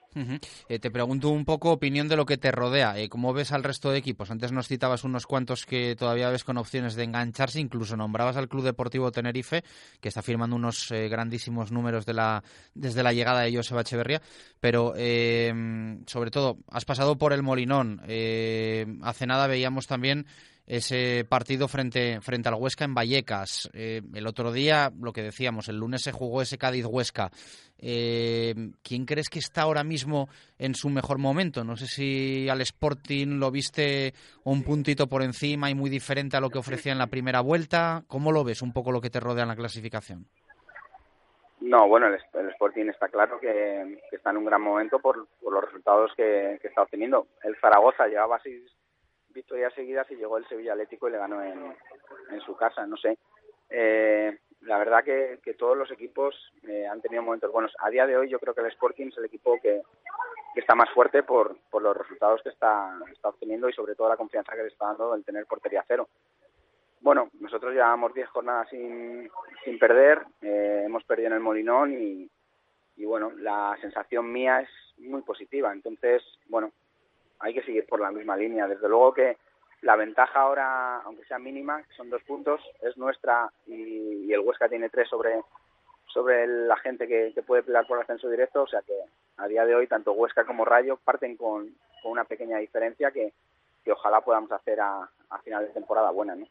Eh, 0.67 0.79
te 0.79 0.91
pregunto 0.91 1.29
un 1.29 1.45
poco 1.45 1.71
opinión 1.71 2.07
de 2.07 2.15
lo 2.15 2.25
que 2.25 2.37
te 2.37 2.51
rodea. 2.51 2.97
Eh, 2.97 3.09
¿Cómo 3.09 3.33
ves 3.33 3.51
al 3.51 3.63
resto 3.63 3.91
de 3.91 3.97
equipos? 3.97 4.31
Antes 4.31 4.51
nos 4.51 4.67
citabas 4.67 5.03
unos 5.03 5.25
cuantos 5.25 5.65
que 5.65 5.95
todavía 5.97 6.29
ves 6.29 6.43
con 6.43 6.57
opciones 6.57 6.95
de 6.95 7.03
engancharse, 7.03 7.59
incluso 7.59 7.95
nombrabas 7.95 8.37
al 8.37 8.49
Club 8.49 8.63
Deportivo 8.63 9.11
Tenerife, 9.11 9.63
que 10.01 10.09
está 10.09 10.21
firmando 10.21 10.55
unos 10.55 10.91
eh, 10.91 11.07
grandísimos 11.09 11.71
números 11.71 12.05
de 12.05 12.13
la, 12.13 12.43
desde 12.73 13.03
la 13.03 13.13
llegada 13.13 13.41
de 13.41 13.55
Joseba 13.55 13.81
Echeverría, 13.81 14.21
pero 14.59 14.93
eh, 14.95 15.99
sobre 16.07 16.31
todo, 16.31 16.57
has 16.69 16.85
pasado 16.85 17.17
por 17.17 17.33
el 17.33 17.43
Molinón. 17.43 18.01
Hace 18.01 19.27
nada 19.27 19.47
veíamos 19.47 19.87
también 19.87 20.25
ese 20.69 21.25
partido 21.27 21.67
frente, 21.67 22.21
frente 22.21 22.47
al 22.47 22.55
Huesca 22.55 22.85
en 22.85 22.93
Vallecas. 22.93 23.69
Eh, 23.73 24.01
el 24.13 24.27
otro 24.27 24.51
día, 24.51 24.91
lo 25.01 25.11
que 25.11 25.23
decíamos, 25.23 25.67
el 25.67 25.77
lunes 25.77 26.03
se 26.03 26.11
jugó 26.11 26.43
ese 26.43 26.59
Cádiz-Huesca. 26.59 27.31
Eh, 27.79 28.53
¿Quién 28.83 29.05
crees 29.05 29.29
que 29.29 29.39
está 29.39 29.63
ahora 29.63 29.83
mismo 29.83 30.29
en 30.59 30.75
su 30.75 30.89
mejor 30.89 31.17
momento? 31.17 31.63
No 31.63 31.75
sé 31.75 31.88
si 31.88 32.47
al 32.49 32.61
Sporting 32.61 33.39
lo 33.39 33.49
viste 33.49 34.13
un 34.43 34.63
puntito 34.63 35.07
por 35.07 35.23
encima 35.23 35.71
y 35.71 35.75
muy 35.75 35.89
diferente 35.89 36.38
a 36.38 36.39
lo 36.39 36.51
que 36.51 36.59
ofrecía 36.59 36.91
en 36.91 36.99
la 36.99 37.07
primera 37.07 37.41
vuelta. 37.41 38.03
¿Cómo 38.07 38.31
lo 38.31 38.43
ves 38.43 38.61
un 38.61 38.71
poco 38.71 38.91
lo 38.91 39.01
que 39.01 39.09
te 39.09 39.19
rodea 39.19 39.43
en 39.43 39.49
la 39.49 39.55
clasificación? 39.55 40.27
No, 41.61 41.88
bueno, 41.88 42.07
el, 42.07 42.49
Sporting 42.51 42.85
está 42.85 43.09
claro 43.09 43.39
que, 43.39 43.99
que, 44.09 44.15
está 44.15 44.29
en 44.29 44.38
un 44.38 44.45
gran 44.45 44.61
momento 44.61 44.99
por, 44.99 45.27
por 45.41 45.51
los 45.51 45.65
resultados 45.65 46.11
que, 46.15 46.57
que, 46.61 46.67
está 46.67 46.83
obteniendo. 46.83 47.27
El 47.43 47.55
Zaragoza 47.59 48.07
llevaba 48.07 48.39
seis 48.41 48.63
victorias 49.33 49.74
seguidas 49.74 50.09
y 50.12 50.15
llegó 50.15 50.38
el 50.38 50.48
Sevilla 50.48 50.74
Atlético 50.74 51.07
y 51.07 51.12
le 51.12 51.17
ganó 51.17 51.41
en, 51.43 51.75
en 52.31 52.41
su 52.41 52.55
casa, 52.55 52.86
no 52.86 52.98
sé. 52.98 53.17
Eh, 53.69 54.38
la 54.62 54.77
verdad 54.77 55.03
que, 55.03 55.39
que, 55.43 55.53
todos 55.53 55.77
los 55.77 55.91
equipos 55.91 56.36
eh, 56.67 56.86
han 56.88 57.01
tenido 57.01 57.24
momentos 57.24 57.51
buenos. 57.51 57.74
A 57.79 57.89
día 57.89 58.05
de 58.05 58.17
hoy 58.17 58.29
yo 58.29 58.39
creo 58.39 58.53
que 58.53 58.62
el 58.62 58.67
Sporting 58.67 59.07
es 59.07 59.17
el 59.17 59.25
equipo 59.25 59.59
que, 59.62 59.81
que 60.53 60.59
está 60.59 60.75
más 60.75 60.89
fuerte 60.91 61.24
por, 61.24 61.57
por 61.69 61.81
los 61.81 61.95
resultados 61.95 62.41
que 62.43 62.50
está, 62.50 62.98
está 63.12 63.29
obteniendo 63.29 63.69
y 63.69 63.74
sobre 63.74 63.95
todo 63.95 64.09
la 64.09 64.17
confianza 64.17 64.55
que 64.55 64.63
le 64.63 64.67
está 64.69 64.88
dando 64.88 65.15
el 65.15 65.24
tener 65.24 65.45
portería 65.45 65.86
cero. 65.88 66.09
Bueno, 67.01 67.29
nosotros 67.39 67.74
llevamos 67.74 68.13
10 68.13 68.27
jornadas 68.29 68.67
sin, 68.69 69.29
sin 69.63 69.79
perder, 69.79 70.21
eh, 70.41 70.83
hemos 70.86 71.03
perdido 71.05 71.27
en 71.27 71.33
el 71.33 71.39
Molinón 71.39 71.93
y, 71.93 72.29
y 72.98 73.05
bueno, 73.05 73.31
la 73.38 73.77
sensación 73.79 74.29
mía 74.29 74.59
es 74.62 74.69
muy 74.98 75.21
positiva. 75.21 75.71
Entonces, 75.71 76.21
bueno, 76.48 76.74
hay 77.39 77.53
que 77.53 77.63
seguir 77.63 77.86
por 77.86 78.00
la 78.00 78.12
misma 78.12 78.38
línea. 78.38 78.67
Desde 78.67 78.88
luego 78.88 79.13
que 79.13 79.38
la 79.81 79.96
ventaja 79.96 80.41
ahora, 80.41 80.98
aunque 81.01 81.25
sea 81.25 81.39
mínima, 81.39 81.84
son 81.96 82.10
dos 82.10 82.22
puntos, 82.24 82.62
es 82.81 82.98
nuestra 82.98 83.51
y, 83.67 84.31
el 84.31 84.41
Huesca 84.41 84.69
tiene 84.69 84.89
tres 84.89 85.10
sobre 85.10 85.41
sobre 86.13 86.48
la 86.48 86.75
gente 86.77 87.08
que, 87.08 87.31
que 87.36 87.43
puede 87.43 87.62
pelear 87.62 87.86
por 87.86 88.00
ascenso 88.00 88.29
directo, 88.29 88.63
o 88.63 88.67
sea 88.67 88.81
que 88.81 88.93
a 89.38 89.48
día 89.48 89.63
de 89.65 89.75
hoy 89.75 89.88
tanto 89.88 90.13
Huesca 90.13 90.43
como 90.43 90.65
Rayo 90.65 90.98
parten 91.03 91.38
con, 91.38 91.69
con 92.01 92.12
una 92.12 92.24
pequeña 92.24 92.58
diferencia 92.58 93.12
que, 93.12 93.31
que 93.84 93.91
ojalá 93.91 94.22
podamos 94.22 94.51
hacer 94.51 94.79
a, 94.81 95.08
a 95.29 95.39
final 95.39 95.65
de 95.65 95.74
temporada 95.74 96.12
buena, 96.12 96.36
¿no? 96.36 96.48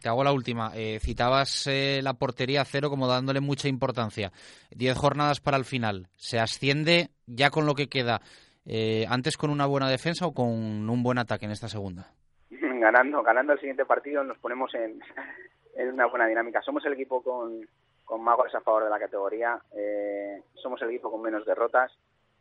Te 0.00 0.08
hago 0.08 0.24
la 0.24 0.32
última. 0.32 0.72
Eh, 0.74 0.98
citabas 1.00 1.66
eh, 1.68 2.00
la 2.02 2.14
portería 2.14 2.64
cero 2.64 2.90
como 2.90 3.06
dándole 3.06 3.40
mucha 3.40 3.68
importancia. 3.68 4.32
Diez 4.70 4.96
jornadas 4.96 5.40
para 5.40 5.56
el 5.56 5.64
final. 5.64 6.08
¿Se 6.16 6.40
asciende 6.40 7.10
ya 7.26 7.50
con 7.50 7.66
lo 7.66 7.74
que 7.74 7.88
queda? 7.88 8.22
Eh, 8.66 9.04
¿Antes 9.08 9.36
con 9.36 9.50
una 9.50 9.66
buena 9.66 9.88
defensa 9.88 10.26
o 10.26 10.32
con 10.32 10.48
un 10.48 11.02
buen 11.02 11.18
ataque 11.18 11.46
en 11.46 11.52
esta 11.52 11.68
segunda? 11.68 12.12
Ganando, 12.50 13.22
ganando 13.22 13.52
el 13.52 13.60
siguiente 13.60 13.84
partido 13.84 14.24
nos 14.24 14.38
ponemos 14.38 14.74
en, 14.74 15.00
en 15.76 15.88
una 15.88 16.06
buena 16.06 16.26
dinámica. 16.26 16.60
Somos 16.62 16.84
el 16.84 16.94
equipo 16.94 17.22
con, 17.22 17.66
con 18.04 18.22
más 18.22 18.36
goles 18.36 18.54
a 18.54 18.60
favor 18.60 18.84
de 18.84 18.90
la 18.90 18.98
categoría. 18.98 19.60
Eh, 19.76 20.42
somos 20.54 20.82
el 20.82 20.90
equipo 20.90 21.10
con 21.10 21.22
menos 21.22 21.46
derrotas. 21.46 21.92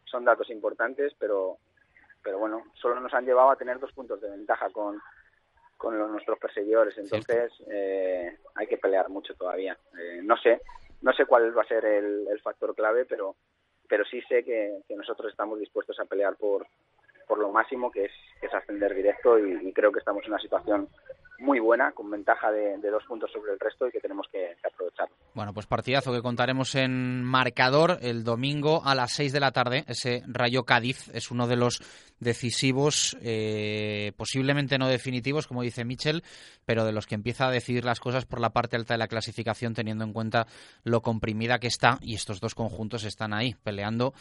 Son 0.05 0.25
datos 0.25 0.49
importantes, 0.49 1.13
pero 1.19 1.57
pero 2.23 2.39
bueno, 2.39 2.63
solo 2.73 2.99
nos 2.99 3.13
han 3.13 3.25
llevado 3.25 3.51
a 3.51 3.55
tener 3.55 3.79
dos 3.79 3.91
puntos 3.93 4.21
de 4.21 4.29
ventaja 4.29 4.69
con, 4.69 4.99
con 5.77 5.97
los, 5.97 6.09
nuestros 6.09 6.37
perseguidores. 6.39 6.97
Entonces 6.97 7.51
eh, 7.71 8.37
hay 8.55 8.67
que 8.67 8.77
pelear 8.77 9.09
mucho 9.09 9.33
todavía. 9.35 9.77
Eh, 9.99 10.21
no 10.23 10.37
sé, 10.37 10.61
no 11.01 11.13
sé 11.13 11.25
cuál 11.25 11.57
va 11.57 11.63
a 11.63 11.67
ser 11.67 11.85
el, 11.85 12.27
el 12.29 12.41
factor 12.41 12.75
clave, 12.75 13.05
pero 13.05 13.35
pero 13.91 14.05
sí 14.05 14.21
sé 14.21 14.41
que, 14.45 14.79
nosotros 14.95 15.29
estamos 15.29 15.59
dispuestos 15.59 15.99
a 15.99 16.05
pelear 16.05 16.37
por 16.37 16.65
por 17.27 17.39
lo 17.39 17.51
máximo 17.51 17.91
que 17.91 18.05
es, 18.05 18.11
que 18.39 18.47
es 18.47 18.53
ascender 18.53 18.93
directo 18.93 19.37
y 19.37 19.71
creo 19.73 19.91
que 19.91 19.99
estamos 19.99 20.23
en 20.23 20.31
una 20.31 20.41
situación 20.41 20.87
muy 21.41 21.59
buena, 21.59 21.91
con 21.91 22.09
ventaja 22.09 22.51
de, 22.51 22.77
dos 22.77 23.03
puntos 23.07 23.31
sobre 23.31 23.53
el 23.53 23.59
resto 23.59 23.87
y 23.87 23.91
que 23.91 23.99
tenemos 23.99 24.27
que, 24.31 24.55
aprovecharlo. 24.63 25.15
Bueno, 25.33 25.53
pues 25.53 25.65
partidazo 25.65 26.13
que 26.13 26.21
contaremos 26.21 26.75
en 26.75 27.23
marcador 27.23 27.97
el 28.01 28.23
domingo 28.23 28.83
a 28.85 28.93
las 28.93 29.13
6 29.13 29.33
de 29.33 29.39
la 29.39 29.51
tarde. 29.51 29.83
Ese 29.87 30.21
Rayo 30.27 30.63
Cádiz 30.63 31.09
es 31.13 31.31
uno 31.31 31.47
de 31.47 31.55
los 31.55 31.81
decisivos, 32.19 33.17
eh, 33.21 34.11
posiblemente 34.15 34.77
no 34.77 34.87
definitivos, 34.87 35.47
como 35.47 35.63
dice 35.63 35.83
Michel, 35.83 36.23
pero 36.65 36.85
de 36.85 36.91
los 36.91 37.07
que 37.07 37.15
empieza 37.15 37.47
a 37.47 37.51
decidir 37.51 37.85
las 37.85 37.99
cosas 37.99 38.25
por 38.25 38.39
la 38.39 38.51
parte 38.51 38.75
alta 38.75 38.93
de 38.93 38.99
la 38.99 39.07
clasificación, 39.07 39.73
teniendo 39.73 40.03
en 40.03 40.13
cuenta 40.13 40.45
lo 40.83 41.01
comprimida 41.01 41.59
que 41.59 41.67
está 41.67 41.97
y 42.01 42.13
estos 42.13 42.39
dos 42.39 42.53
conjuntos 42.53 43.03
están 43.03 43.33
ahí 43.33 43.55
peleando 43.63 44.13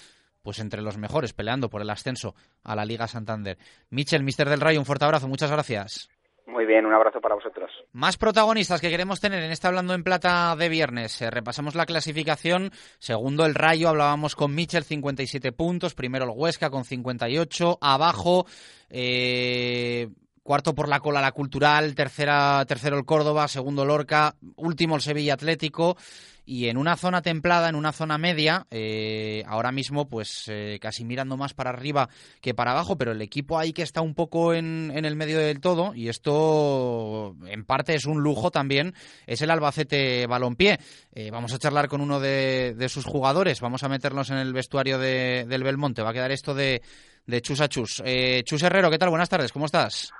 pues 0.43 0.59
entre 0.59 0.81
los 0.81 0.97
mejores, 0.97 1.35
peleando 1.35 1.69
por 1.69 1.83
el 1.83 1.91
ascenso 1.91 2.35
a 2.65 2.75
la 2.75 2.87
Liga 2.87 3.07
Santander. 3.07 3.59
Michel, 3.91 4.23
Mister 4.23 4.49
del 4.49 4.62
Rayo, 4.62 4.79
un 4.81 4.87
fuerte 4.87 5.05
abrazo, 5.05 5.29
muchas 5.29 5.50
gracias. 5.50 6.09
Muy 6.47 6.66
bien, 6.66 6.85
un 6.85 6.92
abrazo 6.92 7.20
para 7.20 7.35
vosotros. 7.35 7.70
Más 7.92 8.16
protagonistas 8.16 8.80
que 8.80 8.90
queremos 8.90 9.20
tener 9.20 9.42
en 9.42 9.52
este 9.52 9.66
Hablando 9.66 9.94
en 9.94 10.02
Plata 10.02 10.56
de 10.56 10.68
viernes. 10.68 11.20
Eh, 11.23 11.30
repasamos 11.30 11.75
la 11.75 11.87
clasificación. 11.87 12.70
Segundo 12.99 13.47
el 13.47 13.54
Rayo, 13.54 13.88
hablábamos 13.88 14.35
con 14.35 14.54
Michel, 14.54 14.85
57 14.85 15.52
puntos. 15.52 15.94
Primero 15.94 16.25
el 16.25 16.32
Huesca 16.35 16.70
con 16.70 16.85
58. 16.85 17.78
Abajo, 17.80 18.47
eh, 18.88 20.09
cuarto 20.42 20.75
por 20.75 20.88
la 20.88 21.00
cola 21.00 21.20
la 21.20 21.32
Cultural. 21.32 21.94
Tercera, 21.94 22.64
tercero 22.66 22.99
el 22.99 23.04
Córdoba. 23.04 23.47
Segundo 23.47 23.85
Lorca. 23.85 24.35
Último 24.56 24.97
el 24.97 25.02
Sevilla 25.02 25.35
Atlético 25.35 25.97
y 26.44 26.68
en 26.68 26.76
una 26.76 26.97
zona 26.97 27.23
templada, 27.23 27.68
en 27.68 27.75
una 27.75 27.92
zona 27.92 28.18
media, 28.18 28.66
eh, 28.70 29.44
ahora 29.47 29.73
mismo 29.73 30.09
pues 30.09 30.44
eh, 30.49 30.78
casi 30.80 31.04
mirando 31.04 31.37
más 31.37 31.54
para 31.54 31.70
arriba 31.70 32.09
que 32.40 32.54
para 32.54 32.73
abajo, 32.73 32.97
pero 32.97 33.12
el 33.12 33.23
equipo 33.23 33.59
ahí 33.59 33.73
que 33.73 33.82
está 33.82 34.00
un 34.00 34.14
poco 34.14 34.54
en, 34.54 34.92
en, 34.94 35.04
el 35.04 35.16
medio 35.16 35.38
del 35.38 35.61
todo, 35.61 35.94
y 35.94 36.09
esto 36.09 37.37
en 37.47 37.64
parte 37.64 37.94
es 37.94 38.06
un 38.06 38.23
lujo 38.23 38.50
también, 38.50 38.94
es 39.26 39.42
el 39.42 39.50
Albacete 39.50 40.26
Balompié. 40.26 40.78
Eh, 41.14 41.30
vamos 41.30 41.52
a 41.52 41.59
charlar 41.59 41.88
con 41.88 42.00
uno 42.00 42.20
de, 42.20 42.75
de, 42.76 42.88
sus 42.88 43.04
jugadores, 43.04 43.61
vamos 43.61 43.82
a 43.82 43.88
meternos 43.88 44.30
en 44.30 44.37
el 44.37 44.52
vestuario 44.52 44.99
de, 44.99 45.47
del 45.49 45.62
Belmonte, 45.62 46.02
va 46.02 46.11
a 46.11 46.14
quedar 46.14 46.32
esto 46.32 46.54
de, 46.54 46.82
de 47.26 47.42
chus 47.42 47.61
a 47.61 47.68
chus. 47.68 48.02
chus 48.44 48.62
Herrero, 48.62 48.90
¿qué 48.90 48.99
tal? 48.99 49.11
Buenas 49.11 49.28
tardes, 49.28 49.52
¿cómo 49.52 49.66
estás? 49.66 50.12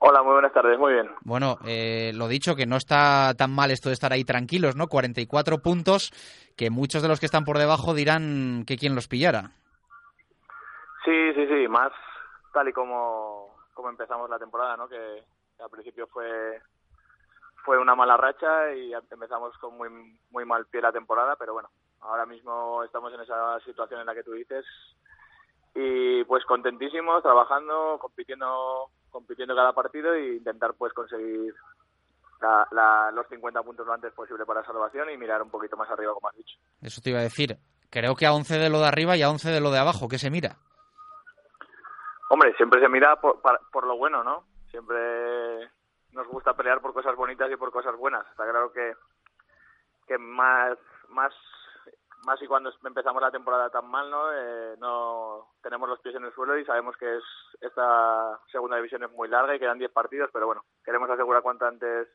Hola, 0.00 0.22
muy 0.22 0.32
buenas 0.32 0.52
tardes, 0.52 0.78
muy 0.78 0.92
bien. 0.92 1.10
Bueno, 1.22 1.58
eh, 1.66 2.12
lo 2.14 2.28
dicho, 2.28 2.54
que 2.54 2.66
no 2.66 2.76
está 2.76 3.34
tan 3.36 3.50
mal 3.50 3.72
esto 3.72 3.88
de 3.88 3.94
estar 3.94 4.12
ahí 4.12 4.22
tranquilos, 4.24 4.76
¿no? 4.76 4.86
44 4.86 5.58
puntos, 5.58 6.12
que 6.56 6.70
muchos 6.70 7.02
de 7.02 7.08
los 7.08 7.18
que 7.18 7.26
están 7.26 7.44
por 7.44 7.58
debajo 7.58 7.94
dirán 7.94 8.64
que 8.64 8.76
quien 8.76 8.94
los 8.94 9.08
pillara. 9.08 9.50
Sí, 11.04 11.32
sí, 11.34 11.48
sí, 11.48 11.66
más 11.66 11.90
tal 12.52 12.68
y 12.68 12.72
como, 12.72 13.56
como 13.74 13.88
empezamos 13.88 14.30
la 14.30 14.38
temporada, 14.38 14.76
¿no? 14.76 14.88
Que, 14.88 15.24
al 15.58 15.70
principio 15.70 16.06
fue 16.06 16.60
fue 17.64 17.76
una 17.78 17.96
mala 17.96 18.16
racha 18.16 18.72
y 18.72 18.92
empezamos 18.94 19.58
con 19.58 19.76
muy, 19.76 19.88
muy 20.30 20.44
mal 20.44 20.66
pie 20.66 20.80
la 20.80 20.92
temporada, 20.92 21.34
pero 21.36 21.52
bueno, 21.52 21.68
ahora 22.00 22.24
mismo 22.24 22.84
estamos 22.84 23.12
en 23.12 23.20
esa 23.20 23.58
situación 23.60 24.00
en 24.00 24.06
la 24.06 24.14
que 24.14 24.22
tú 24.22 24.32
dices 24.32 24.64
y 25.74 26.24
pues 26.24 26.44
contentísimos, 26.44 27.22
trabajando, 27.22 27.98
compitiendo 28.00 28.90
compitiendo 29.18 29.56
cada 29.56 29.72
partido 29.72 30.14
e 30.14 30.36
intentar 30.36 30.74
pues 30.74 30.92
conseguir 30.92 31.52
los 33.12 33.26
50 33.26 33.62
puntos 33.64 33.84
lo 33.84 33.92
antes 33.92 34.12
posible 34.12 34.46
para 34.46 34.64
salvación 34.64 35.10
y 35.10 35.16
mirar 35.16 35.42
un 35.42 35.50
poquito 35.50 35.76
más 35.76 35.90
arriba, 35.90 36.14
como 36.14 36.28
has 36.28 36.36
dicho. 36.36 36.56
Eso 36.80 37.00
te 37.02 37.10
iba 37.10 37.18
a 37.18 37.24
decir. 37.24 37.56
Creo 37.90 38.14
que 38.14 38.26
a 38.26 38.32
11 38.32 38.58
de 38.58 38.70
lo 38.70 38.78
de 38.78 38.86
arriba 38.86 39.16
y 39.16 39.22
a 39.22 39.30
11 39.30 39.50
de 39.50 39.60
lo 39.60 39.72
de 39.72 39.80
abajo. 39.80 40.06
¿Qué 40.08 40.18
se 40.18 40.30
mira? 40.30 40.56
Hombre, 42.30 42.54
siempre 42.56 42.80
se 42.80 42.88
mira 42.88 43.16
por, 43.16 43.40
por 43.72 43.86
lo 43.88 43.96
bueno, 43.96 44.22
¿no? 44.22 44.44
Siempre 44.70 45.68
nos 46.12 46.28
gusta 46.28 46.54
pelear 46.54 46.80
por 46.80 46.92
cosas 46.92 47.16
bonitas 47.16 47.50
y 47.50 47.56
por 47.56 47.72
cosas 47.72 47.96
buenas. 47.96 48.24
Está 48.30 48.44
claro 48.44 48.70
que, 48.72 48.92
que 50.06 50.16
más, 50.16 50.78
más 51.08 51.32
más 52.24 52.40
y 52.42 52.46
cuando 52.46 52.70
empezamos 52.84 53.22
la 53.22 53.30
temporada 53.30 53.70
tan 53.70 53.88
mal, 53.90 54.10
¿no? 54.10 54.32
Eh, 54.32 54.76
no 54.78 55.48
tenemos 55.62 55.88
los 55.88 56.00
pies 56.00 56.14
en 56.14 56.24
el 56.24 56.32
suelo 56.32 56.58
y 56.58 56.64
sabemos 56.64 56.96
que 56.96 57.16
es 57.16 57.22
esta 57.60 58.38
segunda 58.50 58.76
división 58.76 59.02
es 59.04 59.10
muy 59.12 59.28
larga 59.28 59.54
y 59.54 59.58
quedan 59.58 59.78
10 59.78 59.92
partidos, 59.92 60.30
pero 60.32 60.46
bueno, 60.46 60.62
queremos 60.84 61.08
asegurar 61.10 61.42
cuanto 61.42 61.66
antes 61.66 62.08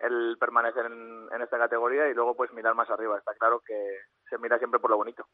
el 0.00 0.36
permanecer 0.38 0.86
en, 0.86 1.42
esta 1.42 1.58
categoría 1.58 2.08
y 2.08 2.14
luego 2.14 2.34
pues 2.34 2.52
mirar 2.52 2.74
más 2.74 2.90
arriba. 2.90 3.18
Está 3.18 3.32
claro 3.34 3.60
que 3.66 3.74
se 4.28 4.38
mira 4.38 4.58
siempre 4.58 4.80
por 4.80 4.90
lo 4.90 4.96
bonito. 4.96 5.24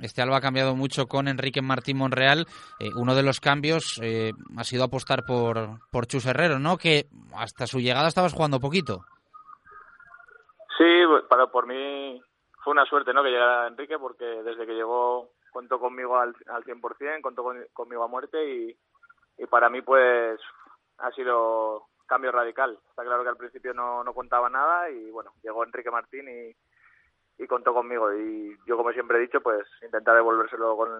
Este 0.00 0.22
Alba 0.22 0.38
ha 0.38 0.40
cambiado 0.40 0.74
mucho 0.74 1.06
con 1.06 1.28
Enrique 1.28 1.62
Martín 1.62 1.98
Monreal. 1.98 2.46
Eh, 2.78 2.90
uno 2.96 3.14
de 3.14 3.22
los 3.22 3.40
cambios 3.40 3.98
eh, 4.02 4.32
ha 4.56 4.64
sido 4.64 4.84
apostar 4.84 5.24
por, 5.26 5.78
por 5.90 6.06
Chus 6.06 6.26
Herrero, 6.26 6.58
¿no? 6.58 6.76
Que 6.76 7.06
hasta 7.34 7.66
su 7.66 7.78
llegada 7.78 8.08
estabas 8.08 8.34
jugando 8.34 8.60
poquito. 8.60 9.04
Sí, 10.78 10.84
para, 11.28 11.46
por 11.46 11.66
mí 11.66 12.20
fue 12.62 12.72
una 12.72 12.84
suerte 12.84 13.12
¿no? 13.12 13.22
que 13.22 13.30
llegara 13.30 13.66
Enrique 13.66 13.98
porque 13.98 14.24
desde 14.24 14.66
que 14.66 14.74
llegó 14.74 15.30
contó 15.50 15.78
conmigo 15.78 16.16
al, 16.16 16.34
al 16.46 16.64
100%, 16.64 17.20
contó 17.20 17.44
conmigo 17.72 18.04
a 18.04 18.08
muerte 18.08 18.50
y, 18.50 18.76
y 19.38 19.46
para 19.46 19.68
mí 19.68 19.82
pues 19.82 20.40
ha 20.98 21.10
sido 21.12 21.88
cambio 22.06 22.32
radical. 22.32 22.78
Está 22.88 23.02
claro 23.02 23.22
que 23.22 23.28
al 23.28 23.36
principio 23.36 23.74
no, 23.74 24.02
no 24.02 24.14
contaba 24.14 24.48
nada 24.48 24.90
y 24.90 25.10
bueno, 25.10 25.32
llegó 25.42 25.64
Enrique 25.64 25.90
Martín 25.90 26.26
y, 26.28 27.42
y 27.42 27.46
contó 27.46 27.74
conmigo 27.74 28.12
y 28.14 28.56
yo 28.66 28.76
como 28.76 28.92
siempre 28.92 29.18
he 29.18 29.22
dicho 29.22 29.40
pues 29.40 29.66
intentar 29.82 30.14
devolvérselo 30.14 30.76
con, 30.76 30.90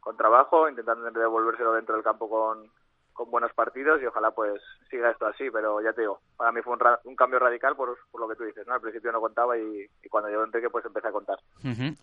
con 0.00 0.16
trabajo, 0.16 0.68
intentar 0.68 0.96
devolvérselo 0.98 1.72
dentro 1.72 1.94
del 1.94 2.04
campo 2.04 2.28
con, 2.28 2.70
con 3.14 3.30
buenos 3.30 3.52
partidos 3.54 4.02
y 4.02 4.06
ojalá 4.06 4.32
pues 4.32 4.60
siga 4.90 5.10
esto 5.10 5.26
así, 5.26 5.44
pero 5.50 5.80
ya 5.80 5.92
te 5.92 6.02
digo, 6.02 6.20
para 6.36 6.52
mí 6.52 6.60
fue 6.62 6.74
un, 6.74 6.80
un 7.04 7.16
cambio 7.16 7.38
radical 7.38 7.74
por, 7.76 7.96
lo 8.18 8.28
que 8.28 8.36
tú 8.36 8.44
dices, 8.44 8.66
¿no? 8.66 8.74
Al 8.74 8.80
principio 8.80 9.12
no 9.12 9.20
contaba 9.20 9.56
y, 9.56 9.86
cuando 10.10 10.28
llegó 10.28 10.44
Enrique 10.44 10.68
pues 10.70 10.84
empecé 10.84 11.08
a 11.08 11.12
contar. 11.12 11.38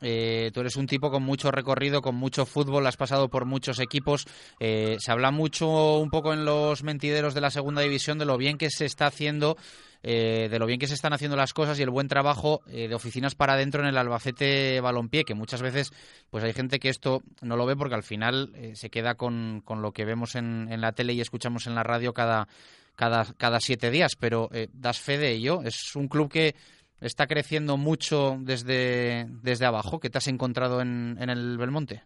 eh, 0.01 0.51
tú 0.53 0.61
eres 0.61 0.75
un 0.75 0.87
tipo 0.87 1.11
con 1.11 1.23
mucho 1.23 1.51
recorrido, 1.51 2.01
con 2.01 2.15
mucho 2.15 2.45
fútbol, 2.45 2.87
has 2.87 2.97
pasado 2.97 3.29
por 3.29 3.45
muchos 3.45 3.79
equipos, 3.79 4.25
eh, 4.59 4.97
se 4.99 5.11
habla 5.11 5.31
mucho 5.31 5.97
un 5.99 6.09
poco 6.09 6.33
en 6.33 6.45
los 6.45 6.83
mentideros 6.83 7.33
de 7.33 7.41
la 7.41 7.51
segunda 7.51 7.81
división 7.81 8.17
de 8.17 8.25
lo 8.25 8.37
bien 8.37 8.57
que 8.57 8.69
se 8.69 8.85
está 8.85 9.05
haciendo 9.05 9.57
eh, 10.03 10.47
de 10.49 10.59
lo 10.59 10.65
bien 10.65 10.79
que 10.79 10.87
se 10.87 10.95
están 10.95 11.13
haciendo 11.13 11.37
las 11.37 11.53
cosas 11.53 11.79
y 11.79 11.83
el 11.83 11.91
buen 11.91 12.07
trabajo 12.07 12.61
eh, 12.67 12.87
de 12.87 12.95
oficinas 12.95 13.35
para 13.35 13.53
adentro 13.53 13.81
en 13.81 13.87
el 13.87 13.97
Albacete 13.97 14.81
Balompié, 14.81 15.23
que 15.23 15.35
muchas 15.35 15.61
veces 15.61 15.91
pues 16.31 16.43
hay 16.43 16.53
gente 16.53 16.79
que 16.79 16.89
esto 16.89 17.21
no 17.41 17.55
lo 17.55 17.65
ve 17.65 17.75
porque 17.75 17.95
al 17.95 18.03
final 18.03 18.51
eh, 18.55 18.75
se 18.75 18.89
queda 18.89 19.15
con, 19.15 19.61
con, 19.63 19.81
lo 19.81 19.91
que 19.91 20.05
vemos 20.05 20.35
en, 20.35 20.71
en, 20.71 20.81
la 20.81 20.93
tele 20.93 21.13
y 21.13 21.21
escuchamos 21.21 21.67
en 21.67 21.75
la 21.75 21.83
radio 21.83 22.13
cada, 22.13 22.47
cada, 22.95 23.25
cada 23.37 23.59
siete 23.59 23.91
días, 23.91 24.15
pero 24.19 24.49
das 24.73 24.99
fe 24.99 25.17
de 25.17 25.31
ello. 25.31 25.61
Es 25.63 25.95
un 25.95 26.07
club 26.07 26.31
que 26.31 26.55
está 26.99 27.27
creciendo 27.27 27.77
mucho 27.77 28.37
desde, 28.39 29.27
desde 29.43 29.65
abajo, 29.65 29.99
que 29.99 30.09
te 30.09 30.17
has 30.17 30.27
encontrado 30.27 30.81
en, 30.81 31.17
en 31.19 31.29
el 31.29 31.57
Belmonte. 31.57 32.03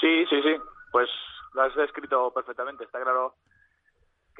Sí, 0.00 0.24
sí, 0.30 0.40
sí, 0.42 0.54
pues 0.92 1.08
lo 1.54 1.62
has 1.62 1.74
descrito 1.74 2.32
perfectamente. 2.32 2.84
Está 2.84 3.00
claro 3.02 3.34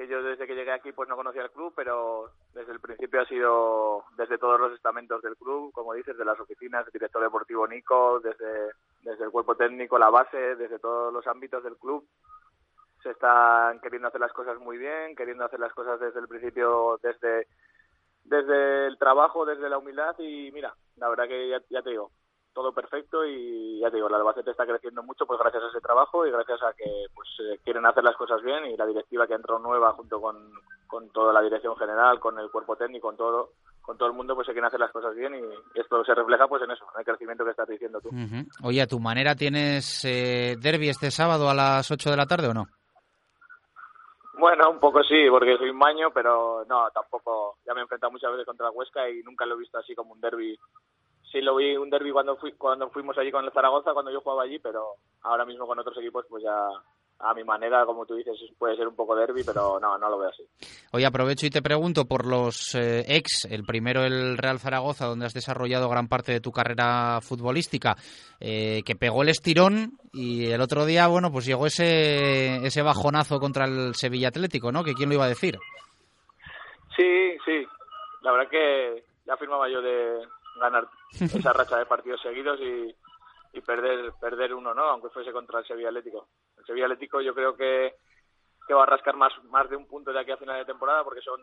que 0.00 0.08
yo 0.08 0.22
desde 0.22 0.46
que 0.46 0.54
llegué 0.54 0.72
aquí 0.72 0.92
pues 0.92 1.10
no 1.10 1.16
conocía 1.16 1.42
el 1.42 1.50
club, 1.50 1.74
pero 1.76 2.30
desde 2.54 2.72
el 2.72 2.80
principio 2.80 3.20
ha 3.20 3.26
sido 3.26 4.04
desde 4.16 4.38
todos 4.38 4.58
los 4.58 4.72
estamentos 4.72 5.20
del 5.20 5.36
club, 5.36 5.72
como 5.72 5.92
dices, 5.92 6.16
de 6.16 6.24
las 6.24 6.40
oficinas, 6.40 6.86
el 6.86 6.92
director 6.92 7.22
deportivo 7.22 7.68
Nico, 7.68 8.18
desde, 8.20 8.70
desde 9.02 9.24
el 9.24 9.30
cuerpo 9.30 9.56
técnico, 9.56 9.98
la 9.98 10.08
base, 10.08 10.56
desde 10.56 10.78
todos 10.78 11.12
los 11.12 11.26
ámbitos 11.26 11.62
del 11.62 11.76
club. 11.76 12.08
Se 13.02 13.10
están 13.10 13.78
queriendo 13.80 14.08
hacer 14.08 14.22
las 14.22 14.32
cosas 14.32 14.58
muy 14.58 14.78
bien, 14.78 15.14
queriendo 15.14 15.44
hacer 15.44 15.60
las 15.60 15.74
cosas 15.74 16.00
desde 16.00 16.20
el 16.20 16.28
principio, 16.28 16.98
desde, 17.02 17.46
desde 18.24 18.86
el 18.86 18.96
trabajo, 18.96 19.44
desde 19.44 19.68
la 19.68 19.76
humildad 19.76 20.18
y 20.18 20.50
mira, 20.50 20.72
la 20.96 21.10
verdad 21.10 21.28
que 21.28 21.46
ya, 21.46 21.60
ya 21.68 21.82
te 21.82 21.90
digo, 21.90 22.10
todo 22.52 22.72
perfecto 22.72 23.24
y 23.24 23.80
ya 23.80 23.90
te 23.90 23.96
digo, 23.96 24.08
el 24.08 24.14
Albacete 24.14 24.50
está 24.50 24.66
creciendo 24.66 25.02
mucho 25.02 25.26
pues 25.26 25.38
gracias 25.38 25.62
a 25.62 25.68
ese 25.68 25.80
trabajo 25.80 26.26
y 26.26 26.30
gracias 26.30 26.62
a 26.62 26.72
que 26.72 27.06
pues 27.14 27.28
eh, 27.40 27.58
quieren 27.64 27.86
hacer 27.86 28.04
las 28.04 28.16
cosas 28.16 28.42
bien 28.42 28.66
y 28.66 28.76
la 28.76 28.86
directiva 28.86 29.26
que 29.26 29.34
entró 29.34 29.58
nueva 29.58 29.92
junto 29.92 30.20
con, 30.20 30.36
con 30.86 31.08
toda 31.10 31.32
la 31.32 31.42
dirección 31.42 31.76
general, 31.76 32.18
con 32.20 32.38
el 32.38 32.50
cuerpo 32.50 32.76
técnico, 32.76 33.08
con 33.08 33.16
todo 33.16 33.50
con 33.82 33.96
todo 33.96 34.08
el 34.08 34.14
mundo 34.14 34.34
pues 34.34 34.46
se 34.46 34.52
quieren 34.52 34.66
hacer 34.68 34.78
las 34.78 34.92
cosas 34.92 35.14
bien 35.16 35.34
y 35.34 35.78
esto 35.78 36.04
se 36.04 36.14
refleja 36.14 36.46
pues 36.46 36.62
en 36.62 36.70
eso, 36.70 36.84
en 36.94 37.00
el 37.00 37.06
crecimiento 37.06 37.44
que 37.44 37.50
estás 37.50 37.68
diciendo 37.68 38.00
tú. 38.00 38.10
Oye, 38.62 38.82
¿a 38.82 38.86
tu 38.86 39.00
manera 39.00 39.34
tienes 39.34 40.04
eh, 40.04 40.56
derby 40.60 40.88
este 40.88 41.10
sábado 41.10 41.48
a 41.48 41.54
las 41.54 41.90
8 41.90 42.10
de 42.10 42.16
la 42.16 42.26
tarde 42.26 42.48
o 42.48 42.54
no? 42.54 42.66
Bueno, 44.40 44.70
un 44.70 44.80
poco 44.80 45.02
sí, 45.02 45.28
porque 45.28 45.58
soy 45.58 45.70
maño, 45.72 46.10
pero 46.14 46.64
no, 46.66 46.88
tampoco. 46.92 47.58
Ya 47.66 47.74
me 47.74 47.80
he 47.80 47.82
enfrentado 47.82 48.10
muchas 48.10 48.30
veces 48.30 48.46
contra 48.46 48.66
la 48.66 48.72
Huesca 48.72 49.08
y 49.10 49.22
nunca 49.22 49.44
lo 49.44 49.54
he 49.54 49.58
visto 49.58 49.76
así 49.76 49.94
como 49.94 50.14
un 50.14 50.20
derby 50.20 50.58
sí 51.30 51.40
lo 51.40 51.56
vi 51.56 51.76
un 51.76 51.90
derby 51.90 52.12
cuando 52.12 52.36
fui, 52.36 52.52
cuando 52.52 52.90
fuimos 52.90 53.16
allí 53.18 53.30
con 53.30 53.44
el 53.44 53.52
Zaragoza, 53.52 53.92
cuando 53.92 54.10
yo 54.10 54.20
jugaba 54.20 54.42
allí, 54.42 54.58
pero 54.58 54.94
ahora 55.22 55.44
mismo 55.44 55.66
con 55.66 55.78
otros 55.78 55.96
equipos 55.98 56.26
pues 56.28 56.42
ya 56.42 56.68
a 57.22 57.34
mi 57.34 57.44
manera, 57.44 57.84
como 57.84 58.06
tú 58.06 58.14
dices, 58.14 58.34
puede 58.58 58.76
ser 58.76 58.88
un 58.88 58.96
poco 58.96 59.14
derby, 59.14 59.42
pero 59.44 59.78
no, 59.78 59.98
no 59.98 60.08
lo 60.08 60.18
veo 60.18 60.30
así. 60.30 60.42
Hoy 60.92 61.04
aprovecho 61.04 61.46
y 61.46 61.50
te 61.50 61.60
pregunto 61.60 62.06
por 62.06 62.26
los 62.26 62.74
eh, 62.74 63.04
ex, 63.08 63.44
el 63.50 63.64
primero 63.64 64.04
el 64.04 64.38
Real 64.38 64.58
Zaragoza, 64.58 65.06
donde 65.06 65.26
has 65.26 65.34
desarrollado 65.34 65.90
gran 65.90 66.08
parte 66.08 66.32
de 66.32 66.40
tu 66.40 66.50
carrera 66.50 67.20
futbolística, 67.20 67.94
eh, 68.40 68.82
que 68.86 68.96
pegó 68.96 69.22
el 69.22 69.28
estirón 69.28 69.98
y 70.14 70.50
el 70.50 70.62
otro 70.62 70.86
día, 70.86 71.08
bueno, 71.08 71.30
pues 71.30 71.44
llegó 71.44 71.66
ese, 71.66 72.56
ese 72.64 72.82
bajonazo 72.82 73.38
contra 73.38 73.66
el 73.66 73.94
Sevilla 73.94 74.28
Atlético, 74.28 74.72
¿no? 74.72 74.82
Que 74.82 74.94
quién 74.94 75.10
lo 75.10 75.16
iba 75.16 75.26
a 75.26 75.28
decir. 75.28 75.58
Sí, 76.96 77.36
sí. 77.44 77.66
La 78.22 78.32
verdad 78.32 78.50
que 78.50 79.04
ya 79.26 79.36
firmaba 79.36 79.68
yo 79.68 79.82
de 79.82 80.26
ganar 80.56 80.88
esa 81.20 81.52
racha 81.52 81.78
de 81.78 81.86
partidos 81.86 82.20
seguidos 82.20 82.58
y, 82.60 82.94
y 83.52 83.60
perder 83.60 84.12
perder 84.20 84.54
uno, 84.54 84.74
¿no? 84.74 84.82
Aunque 84.84 85.10
fuese 85.10 85.32
contra 85.32 85.60
el 85.60 85.66
Sevilla 85.66 85.88
Atlético. 85.88 86.28
El 86.58 86.64
Sevilla 86.64 86.86
Atlético 86.86 87.20
yo 87.20 87.34
creo 87.34 87.56
que, 87.56 87.94
que 88.66 88.74
va 88.74 88.82
a 88.84 88.86
rascar 88.86 89.16
más, 89.16 89.32
más 89.44 89.68
de 89.70 89.76
un 89.76 89.86
punto 89.86 90.12
de 90.12 90.20
aquí 90.20 90.30
a 90.30 90.36
final 90.36 90.58
de 90.58 90.64
temporada 90.64 91.04
porque 91.04 91.20
son 91.22 91.40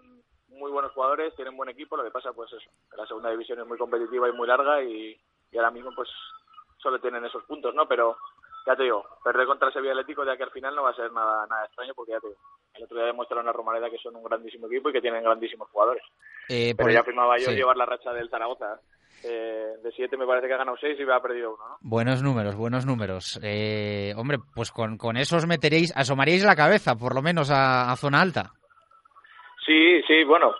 muy 0.50 0.72
buenos 0.72 0.92
jugadores, 0.94 1.36
tienen 1.36 1.58
buen 1.58 1.70
equipo. 1.70 1.98
Lo 1.98 2.04
que 2.04 2.12
pasa, 2.12 2.32
pues 2.34 2.52
eso, 2.54 2.70
que 2.90 2.98
la 2.98 3.06
segunda 3.06 3.30
división 3.30 3.60
es 3.60 3.68
muy 3.68 3.78
competitiva 3.78 4.30
y 4.30 4.34
muy 4.34 4.48
larga 4.48 4.82
y, 4.84 5.20
y 5.52 5.58
ahora 5.58 5.72
mismo, 5.72 5.92
pues 5.96 6.10
solo 6.78 7.00
tienen 7.00 7.26
esos 7.26 7.44
puntos, 7.46 7.74
¿no? 7.76 7.88
Pero 7.88 8.18
ya 8.66 8.76
te 8.76 8.84
digo, 8.84 9.06
perder 9.24 9.46
contra 9.48 9.68
el 9.70 9.74
Sevilla 9.74 9.92
Atlético 9.94 10.24
de 10.26 10.32
aquí 10.34 10.44
al 10.44 10.52
final 10.52 10.76
no 10.76 10.84
va 10.84 10.92
a 10.92 10.96
ser 10.96 11.12
nada, 11.12 11.46
nada 11.48 11.66
extraño 11.66 11.94
porque 11.96 12.12
ya 12.12 12.20
te 12.20 12.28
digo, 12.28 12.40
el 12.76 12.84
otro 12.84 12.98
día 12.98 13.06
demostraron 13.08 13.48
a 13.48 13.52
Romareda 13.54 13.90
que 13.90 13.98
son 13.98 14.16
un 14.16 14.24
grandísimo 14.24 14.68
equipo 14.68 14.90
y 14.90 14.94
que 14.94 15.02
tienen 15.02 15.24
grandísimos 15.24 15.70
jugadores. 15.70 16.04
Eh, 16.50 16.74
Pero 16.76 16.86
por 16.86 16.92
ya 16.94 17.00
el- 17.00 17.06
firmaba 17.06 17.38
yo 17.38 17.46
sí. 17.50 17.56
llevar 17.56 17.76
la 17.78 17.86
racha 17.86 18.14
del 18.14 18.30
Zaragoza. 18.30 18.80
Eh, 19.24 19.74
de 19.84 19.92
siete 19.92 20.16
me 20.16 20.26
parece 20.28 20.48
que 20.48 20.54
ha 20.54 20.58
ganado 20.58 20.78
seis 20.80 21.00
y 21.00 21.06
me 21.06 21.14
ha 21.14 21.20
perdido 21.20 21.56
uno, 21.56 21.68
¿no? 21.68 21.78
Buenos 21.82 22.22
números, 22.22 22.56
buenos 22.56 22.86
números. 22.86 23.40
Eh, 23.44 24.14
hombre, 24.16 24.38
pues 24.54 24.72
con, 24.72 24.98
con 24.98 25.18
esos 25.18 25.48
meteréis, 25.48 25.92
asomaríais 25.96 26.44
la 26.46 26.56
cabeza, 26.56 26.96
por 26.96 27.16
lo 27.16 27.22
menos 27.22 27.50
a, 27.50 27.92
a 27.92 27.96
zona 27.96 28.22
alta. 28.22 28.52
Sí, 29.66 30.02
sí, 30.08 30.24
bueno, 30.24 30.54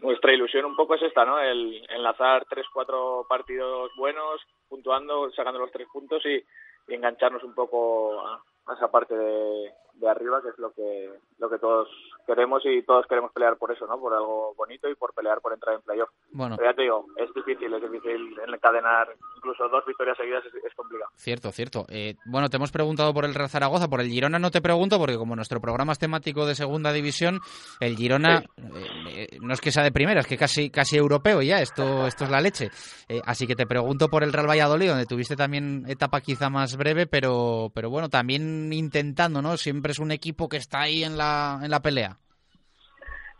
nuestra 0.00 0.32
ilusión 0.32 0.64
un 0.64 0.76
poco 0.76 0.96
es 0.96 1.02
esta, 1.02 1.24
¿no? 1.24 1.38
El 1.38 1.86
enlazar 1.88 2.44
tres, 2.50 2.66
cuatro 2.72 3.24
partidos 3.28 3.90
buenos, 3.96 4.40
puntuando, 4.68 5.30
sacando 5.30 5.60
los 5.60 5.70
tres 5.70 5.86
puntos 5.92 6.22
y, 6.26 6.44
y 6.88 6.94
engancharnos 6.94 7.44
un 7.44 7.54
poco 7.54 8.20
a, 8.20 8.42
a 8.66 8.74
esa 8.74 8.90
parte 8.90 9.14
de, 9.14 9.70
de 9.94 10.08
arriba, 10.08 10.42
que 10.42 10.48
es 10.48 10.58
lo 10.58 10.72
que 10.72 11.10
lo 11.38 11.50
que 11.50 11.58
todos 11.58 11.88
queremos 12.26 12.62
y 12.64 12.82
todos 12.82 13.06
queremos 13.06 13.32
pelear 13.32 13.56
por 13.56 13.72
eso, 13.72 13.86
¿no? 13.86 13.98
Por 13.98 14.14
algo 14.14 14.54
bonito 14.54 14.88
y 14.88 14.94
por 14.94 15.12
pelear 15.12 15.40
por 15.40 15.52
entrar 15.52 15.74
en 15.74 15.82
playoff. 15.82 16.10
Bueno, 16.30 16.56
Pero 16.56 16.70
ya 16.70 16.76
te 16.76 16.82
digo, 16.82 17.06
es 17.16 17.32
difícil, 17.34 17.72
es 17.74 17.82
difícil 17.82 18.38
encadenar 18.46 19.08
incluso 19.36 19.68
dos 19.68 19.84
victorias 19.86 20.16
seguidas, 20.16 20.44
es, 20.46 20.54
es 20.64 20.74
complicado. 20.74 21.10
cierto, 21.16 21.50
cierto. 21.50 21.84
Eh, 21.88 22.14
bueno, 22.26 22.48
te 22.48 22.56
hemos 22.56 22.70
preguntado 22.70 23.12
por 23.12 23.24
el 23.24 23.34
Real 23.34 23.48
Zaragoza, 23.48 23.88
por 23.88 24.00
el 24.00 24.08
Girona 24.08 24.38
no 24.38 24.50
te 24.50 24.60
pregunto, 24.60 24.98
porque 24.98 25.16
como 25.16 25.34
nuestro 25.34 25.60
programa 25.60 25.92
es 25.92 25.98
temático 25.98 26.46
de 26.46 26.54
segunda 26.54 26.92
división, 26.92 27.40
el 27.80 27.96
Girona 27.96 28.38
eh, 28.56 29.26
eh, 29.32 29.38
no 29.40 29.52
es 29.52 29.60
que 29.60 29.72
sea 29.72 29.82
de 29.82 29.92
primera, 29.92 30.20
es 30.20 30.26
que 30.26 30.38
casi 30.38 30.70
casi 30.70 30.96
europeo 30.96 31.42
ya, 31.42 31.60
esto, 31.60 32.06
esto 32.06 32.24
es 32.24 32.30
la 32.30 32.40
leche. 32.40 32.70
Eh, 33.08 33.20
así 33.24 33.46
que 33.46 33.56
te 33.56 33.66
pregunto 33.66 34.08
por 34.08 34.22
el 34.22 34.32
Real 34.32 34.48
Valladolid, 34.48 34.88
donde 34.88 35.06
tuviste 35.06 35.36
también 35.36 35.84
etapa 35.88 36.20
quizá 36.20 36.50
más 36.50 36.76
breve, 36.76 37.06
pero, 37.06 37.70
pero 37.74 37.90
bueno, 37.90 38.08
también 38.08 38.72
intentando, 38.72 39.42
¿no? 39.42 39.56
Siempre 39.56 39.81
es 39.90 39.98
un 39.98 40.12
equipo 40.12 40.48
que 40.48 40.58
está 40.58 40.82
ahí 40.82 41.02
en 41.02 41.18
la, 41.18 41.58
en 41.62 41.70
la 41.70 41.80
pelea. 41.80 42.18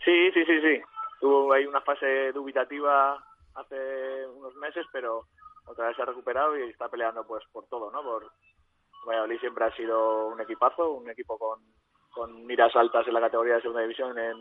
Sí, 0.04 0.32
sí, 0.32 0.44
sí, 0.44 0.60
sí. 0.60 0.82
Tuvo 1.20 1.52
ahí 1.52 1.64
una 1.64 1.80
fase 1.82 2.32
dubitativa 2.32 3.22
hace 3.54 4.26
unos 4.26 4.54
meses, 4.56 4.84
pero 4.92 5.26
otra 5.66 5.86
vez 5.86 5.96
se 5.96 6.02
ha 6.02 6.06
recuperado 6.06 6.58
y 6.58 6.70
está 6.70 6.88
peleando 6.88 7.24
pues 7.24 7.44
por 7.52 7.66
todo, 7.68 7.90
¿no? 7.92 8.02
Por 8.02 8.30
Valladolid 9.06 9.38
siempre 9.38 9.64
ha 9.64 9.76
sido 9.76 10.26
un 10.28 10.40
equipazo, 10.40 10.92
un 10.92 11.08
equipo 11.08 11.38
con, 11.38 11.60
con 12.10 12.44
miras 12.46 12.74
altas 12.74 13.06
en 13.06 13.14
la 13.14 13.20
categoría 13.20 13.54
de 13.54 13.62
segunda 13.62 13.82
división 13.82 14.18
en, 14.18 14.36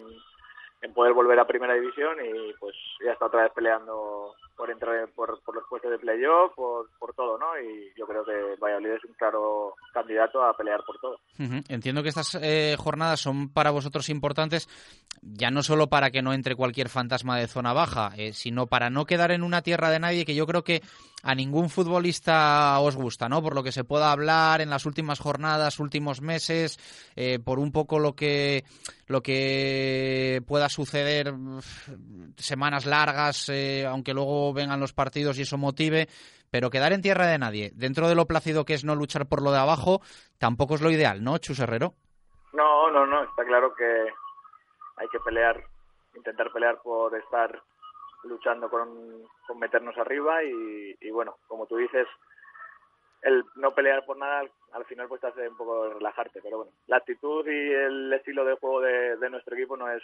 en 0.81 0.93
poder 0.93 1.13
volver 1.13 1.39
a 1.39 1.47
primera 1.47 1.73
división 1.73 2.17
y 2.23 2.53
pues 2.53 2.75
ya 3.03 3.11
está 3.11 3.25
otra 3.27 3.43
vez 3.43 3.51
peleando 3.53 4.33
por 4.61 4.69
entrar 4.69 5.09
por, 5.15 5.41
por 5.43 5.55
los 5.55 5.63
puestos 5.67 5.89
de 5.89 5.97
playoff, 5.97 6.53
por, 6.55 6.87
por 6.99 7.15
todo, 7.15 7.35
¿no? 7.35 7.47
Y 7.59 7.91
yo 7.97 8.05
creo 8.05 8.23
que 8.23 8.61
Valladolid 8.61 8.91
es 8.91 9.05
un 9.05 9.15
claro 9.15 9.73
candidato 9.91 10.43
a 10.43 10.55
pelear 10.55 10.81
por 10.85 10.99
todo. 10.99 11.17
Entiendo 11.67 12.03
que 12.03 12.09
estas 12.09 12.37
eh, 12.39 12.75
jornadas 12.77 13.21
son 13.21 13.49
para 13.49 13.71
vosotros 13.71 14.07
importantes, 14.09 14.69
ya 15.19 15.49
no 15.49 15.63
solo 15.63 15.87
para 15.87 16.11
que 16.11 16.21
no 16.21 16.31
entre 16.31 16.55
cualquier 16.55 16.89
fantasma 16.89 17.39
de 17.39 17.47
zona 17.47 17.73
baja, 17.73 18.11
eh, 18.17 18.33
sino 18.33 18.67
para 18.67 18.91
no 18.91 19.05
quedar 19.05 19.31
en 19.31 19.41
una 19.41 19.63
tierra 19.63 19.89
de 19.89 19.99
nadie 19.99 20.25
que 20.25 20.35
yo 20.35 20.45
creo 20.45 20.63
que 20.63 20.83
a 21.23 21.35
ningún 21.35 21.69
futbolista 21.69 22.79
os 22.79 22.95
gusta, 22.95 23.29
¿no? 23.29 23.41
Por 23.41 23.55
lo 23.55 23.63
que 23.63 23.71
se 23.71 23.83
pueda 23.83 24.11
hablar 24.11 24.61
en 24.61 24.69
las 24.69 24.85
últimas 24.85 25.19
jornadas, 25.19 25.79
últimos 25.79 26.21
meses, 26.21 26.79
eh, 27.15 27.39
por 27.39 27.59
un 27.59 27.71
poco 27.71 27.99
lo 27.99 28.15
que 28.15 28.63
lo 29.07 29.21
que 29.21 30.41
pueda 30.47 30.69
suceder 30.69 31.33
semanas 32.37 32.85
largas, 32.85 33.49
eh, 33.49 33.85
aunque 33.85 34.13
luego 34.13 34.50
vengan 34.53 34.79
los 34.79 34.93
partidos 34.93 35.37
y 35.37 35.43
eso 35.43 35.57
motive. 35.57 36.07
Pero 36.49 36.69
quedar 36.69 36.93
en 36.93 37.01
tierra 37.01 37.27
de 37.27 37.37
nadie, 37.37 37.71
dentro 37.75 38.09
de 38.09 38.15
lo 38.15 38.25
plácido 38.25 38.65
que 38.65 38.73
es 38.73 38.83
no 38.83 38.95
luchar 38.95 39.27
por 39.27 39.41
lo 39.41 39.51
de 39.51 39.59
abajo, 39.59 40.01
tampoco 40.37 40.75
es 40.75 40.81
lo 40.81 40.91
ideal, 40.91 41.23
¿no, 41.23 41.37
Chus 41.37 41.59
Herrero? 41.59 41.93
No, 42.53 42.91
no, 42.91 43.05
no, 43.05 43.23
está 43.23 43.45
claro 43.45 43.73
que 43.73 44.07
hay 44.97 45.07
que 45.07 45.19
pelear, 45.21 45.63
intentar 46.15 46.51
pelear 46.51 46.81
por 46.81 47.15
estar 47.15 47.61
luchando 48.23 48.69
con, 48.69 49.23
meternos 49.57 49.97
arriba 49.97 50.43
y, 50.43 51.11
bueno, 51.11 51.37
como 51.47 51.65
tú 51.65 51.77
dices, 51.77 52.07
el 53.21 53.43
no 53.55 53.73
pelear 53.73 54.05
por 54.05 54.17
nada 54.17 54.39
al, 54.39 54.51
al 54.73 54.85
final 54.85 55.07
pues 55.07 55.21
te 55.21 55.27
hace 55.27 55.47
un 55.47 55.57
poco 55.57 55.89
relajarte, 55.89 56.41
pero 56.41 56.57
bueno, 56.57 56.71
la 56.87 56.97
actitud 56.97 57.45
y 57.47 57.73
el 57.73 58.13
estilo 58.13 58.45
de 58.45 58.55
juego 58.55 58.81
de 58.81 59.29
nuestro 59.29 59.55
equipo 59.55 59.77
no 59.77 59.89
es 59.89 60.03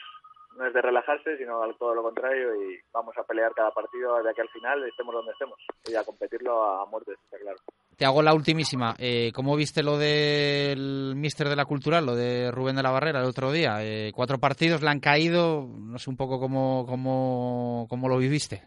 no 0.57 0.65
es 0.67 0.73
de 0.73 0.81
relajarse, 0.81 1.37
sino 1.37 1.61
al 1.61 1.77
todo 1.77 1.93
lo 1.93 2.01
contrario 2.03 2.55
y 2.55 2.79
vamos 2.91 3.15
a 3.17 3.23
pelear 3.23 3.51
cada 3.53 3.71
partido 3.71 4.21
de 4.23 4.29
aquí 4.29 4.41
al 4.41 4.49
final, 4.49 4.83
estemos 4.87 5.13
donde 5.13 5.31
estemos 5.31 5.57
y 5.85 5.95
a 5.95 6.03
competirlo 6.03 6.63
a 6.63 6.85
muerte, 6.87 7.13
está 7.13 7.37
claro. 7.37 7.57
Te 7.95 8.05
hago 8.05 8.21
la 8.21 8.33
ultimísima. 8.33 8.93
Eh, 8.99 9.31
¿Cómo 9.33 9.55
viste 9.55 9.81
lo 9.83 9.97
del 9.97 11.13
míster 11.15 11.47
de 11.49 11.55
la 11.55 11.65
cultural, 11.65 12.05
lo 12.05 12.15
de 12.15 12.51
Rubén 12.51 12.75
de 12.75 12.83
la 12.83 12.91
Barrera 12.91 13.19
el 13.19 13.25
otro 13.25 13.51
día? 13.51 13.77
Eh, 13.81 14.11
cuatro 14.15 14.37
partidos 14.37 14.81
le 14.83 14.89
han 14.89 14.99
caído, 14.99 15.65
no 15.67 15.97
sé 15.97 16.09
un 16.09 16.17
poco 16.17 16.39
cómo, 16.39 16.85
cómo, 16.87 17.87
cómo 17.89 18.07
lo 18.07 18.17
viviste. 18.17 18.61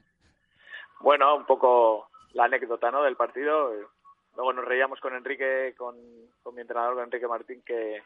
Bueno, 1.00 1.36
un 1.36 1.46
poco 1.46 2.08
la 2.32 2.44
anécdota 2.44 2.90
¿no? 2.90 3.02
del 3.04 3.16
partido. 3.16 3.70
Luego 4.36 4.52
nos 4.52 4.64
reíamos 4.64 5.00
con 5.00 5.14
Enrique, 5.14 5.74
con, 5.76 5.96
con 6.42 6.54
mi 6.54 6.60
entrenador, 6.62 6.94
con 6.94 7.04
Enrique 7.04 7.26
Martín, 7.28 7.62
que, 7.64 8.02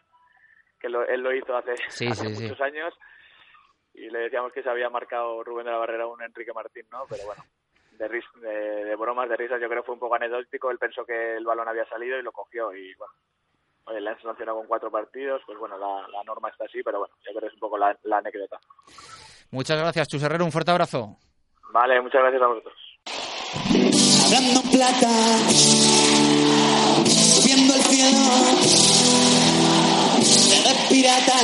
que 0.81 0.89
lo- 0.89 1.07
él 1.07 1.21
lo 1.23 1.35
hizo 1.35 1.57
hace, 1.57 1.73
Sí, 1.89 2.07
hace 2.11 2.29
sí, 2.29 2.35
sí. 2.37 2.43
muchos 2.45 2.61
años 2.61 2.95
y 3.95 4.11
le 4.11 4.19
decíamos 4.21 4.53
que 4.53 4.63
se 4.63 4.69
había 4.69 4.91
marcado 4.91 5.43
Rubén 5.45 5.67
de 5.67 5.73
la 5.73 5.79
Barrera 5.79 6.05
a 6.05 6.09
un 6.09 6.23
Enrique 6.23 6.53
Martín, 6.53 6.85
¿no? 6.91 7.05
Pero 7.09 7.25
bueno, 7.27 7.43
de, 7.93 8.09
ris- 8.09 8.41
de, 8.41 8.85
de 8.85 8.97
bromas, 8.97 9.29
de 9.29 9.37
risas, 9.37 9.61
yo 9.61 9.69
creo 9.69 9.83
que 9.83 9.87
fue 9.87 9.95
un 9.95 10.01
poco 10.01 10.17
anecdótico. 10.17 10.71
Él 10.71 10.79
pensó 10.79 11.05
que 11.07 11.37
el 11.37 11.45
balón 11.45 11.69
había 11.69 11.89
salido 11.89 12.19
y 12.19 12.23
lo 12.23 12.33
cogió 12.33 12.75
y 12.75 12.95
bueno. 12.97 13.15
Oye, 13.87 14.01
le 14.01 14.11
han 14.11 14.23
sancionado 14.23 14.57
con 14.59 14.67
cuatro 14.67 14.91
partidos, 14.91 15.43
pues 15.45 15.59
bueno, 15.59 15.77
la, 15.77 16.09
la 16.09 16.23
norma 16.25 16.49
está 16.49 16.65
así, 16.65 16.83
pero 16.83 17.01
bueno, 17.01 17.15
yo 17.23 17.31
creo 17.33 17.41
que 17.43 17.47
es 17.49 17.53
un 17.55 17.61
poco 17.61 17.77
la, 17.77 17.95
la 18.05 18.17
anécdota. 18.17 18.59
Muchas 19.51 19.79
gracias, 19.79 20.09
Chus 20.09 20.23
Herrero. 20.23 20.45
Un 20.47 20.53
fuerte 20.53 20.71
abrazo. 20.71 21.19
Vale, 21.71 22.01
muchas 22.01 22.23
gracias 22.23 22.43
a 22.43 22.47
vosotros. 22.47 22.75
Hablando 24.25 24.61
en 24.65 24.71
plata, 24.71 25.11
subiendo 27.05 27.75
el 27.75 27.83
cielo, 27.83 28.23
eres 30.57 30.79
pirata, 30.89 31.39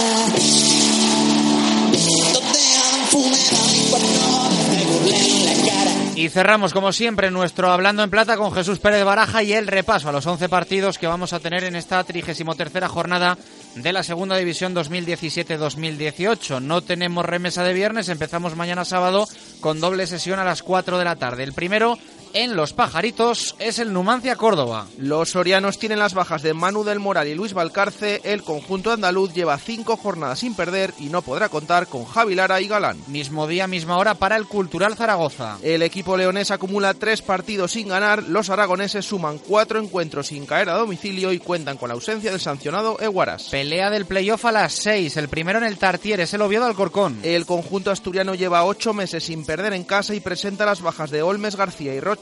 y 6.20 6.28
cerramos, 6.28 6.74
como 6.74 6.92
siempre, 6.92 7.30
nuestro 7.30 7.72
Hablando 7.72 8.02
en 8.02 8.10
Plata 8.10 8.36
con 8.36 8.52
Jesús 8.52 8.78
Pérez 8.78 9.04
Baraja 9.04 9.42
y 9.42 9.54
el 9.54 9.66
repaso 9.66 10.10
a 10.10 10.12
los 10.12 10.26
11 10.26 10.50
partidos 10.50 10.98
que 10.98 11.06
vamos 11.06 11.32
a 11.32 11.40
tener 11.40 11.64
en 11.64 11.76
esta 11.76 12.04
33 12.04 12.86
jornada 12.88 13.38
de 13.74 13.92
la 13.92 14.02
Segunda 14.02 14.36
División 14.36 14.74
2017-2018. 14.74 16.60
No 16.60 16.82
tenemos 16.82 17.24
remesa 17.24 17.64
de 17.64 17.72
viernes, 17.72 18.10
empezamos 18.10 18.54
mañana 18.54 18.84
sábado 18.84 19.26
con 19.60 19.80
doble 19.80 20.06
sesión 20.06 20.38
a 20.38 20.44
las 20.44 20.62
4 20.62 20.98
de 20.98 21.04
la 21.06 21.16
tarde. 21.16 21.42
El 21.42 21.54
primero 21.54 21.96
en 22.34 22.56
Los 22.56 22.72
Pajaritos 22.72 23.56
es 23.58 23.78
el 23.78 23.92
Numancia 23.92 24.36
Córdoba. 24.36 24.86
Los 24.98 25.30
sorianos 25.30 25.78
tienen 25.78 25.98
las 25.98 26.14
bajas 26.14 26.42
de 26.42 26.54
Manu 26.54 26.84
del 26.84 27.00
Moral 27.00 27.28
y 27.28 27.34
Luis 27.34 27.54
Valcarce. 27.54 28.20
El 28.24 28.42
conjunto 28.42 28.92
andaluz 28.92 29.32
lleva 29.32 29.58
cinco 29.58 29.96
jornadas 29.96 30.38
sin 30.38 30.54
perder 30.54 30.94
y 30.98 31.06
no 31.06 31.22
podrá 31.22 31.48
contar 31.48 31.86
con 31.86 32.04
Javi 32.04 32.34
Lara 32.34 32.60
y 32.60 32.68
Galán. 32.68 32.98
Mismo 33.08 33.46
día, 33.46 33.66
misma 33.66 33.98
hora 33.98 34.14
para 34.14 34.36
el 34.36 34.46
Cultural 34.46 34.96
Zaragoza. 34.96 35.58
El 35.62 35.82
equipo 35.82 36.16
leonés 36.16 36.50
acumula 36.50 36.94
tres 36.94 37.22
partidos 37.22 37.72
sin 37.72 37.88
ganar. 37.88 38.22
Los 38.22 38.50
aragoneses 38.50 39.04
suman 39.04 39.38
cuatro 39.38 39.80
encuentros 39.80 40.28
sin 40.28 40.46
caer 40.46 40.68
a 40.68 40.74
domicilio 40.74 41.32
y 41.32 41.38
cuentan 41.38 41.76
con 41.76 41.88
la 41.88 41.94
ausencia 41.94 42.30
del 42.30 42.40
sancionado 42.40 42.98
Eguaras. 43.00 43.48
Pelea 43.50 43.90
del 43.90 44.06
playoff 44.06 44.44
a 44.44 44.52
las 44.52 44.74
6. 44.74 45.16
El 45.16 45.28
primero 45.28 45.58
en 45.58 45.64
el 45.64 45.78
Tartier 45.78 46.20
es 46.20 46.32
el 46.34 46.42
Oviedo 46.42 46.66
Alcorcón. 46.66 47.18
El 47.22 47.46
conjunto 47.46 47.90
asturiano 47.90 48.34
lleva 48.34 48.64
ocho 48.64 48.94
meses 48.94 49.24
sin 49.24 49.44
perder 49.44 49.72
en 49.72 49.84
casa 49.84 50.14
y 50.14 50.20
presenta 50.20 50.66
las 50.66 50.80
bajas 50.80 51.10
de 51.10 51.22
Olmes 51.22 51.56
García 51.56 51.94
y 51.94 52.00
Rocha 52.00 52.19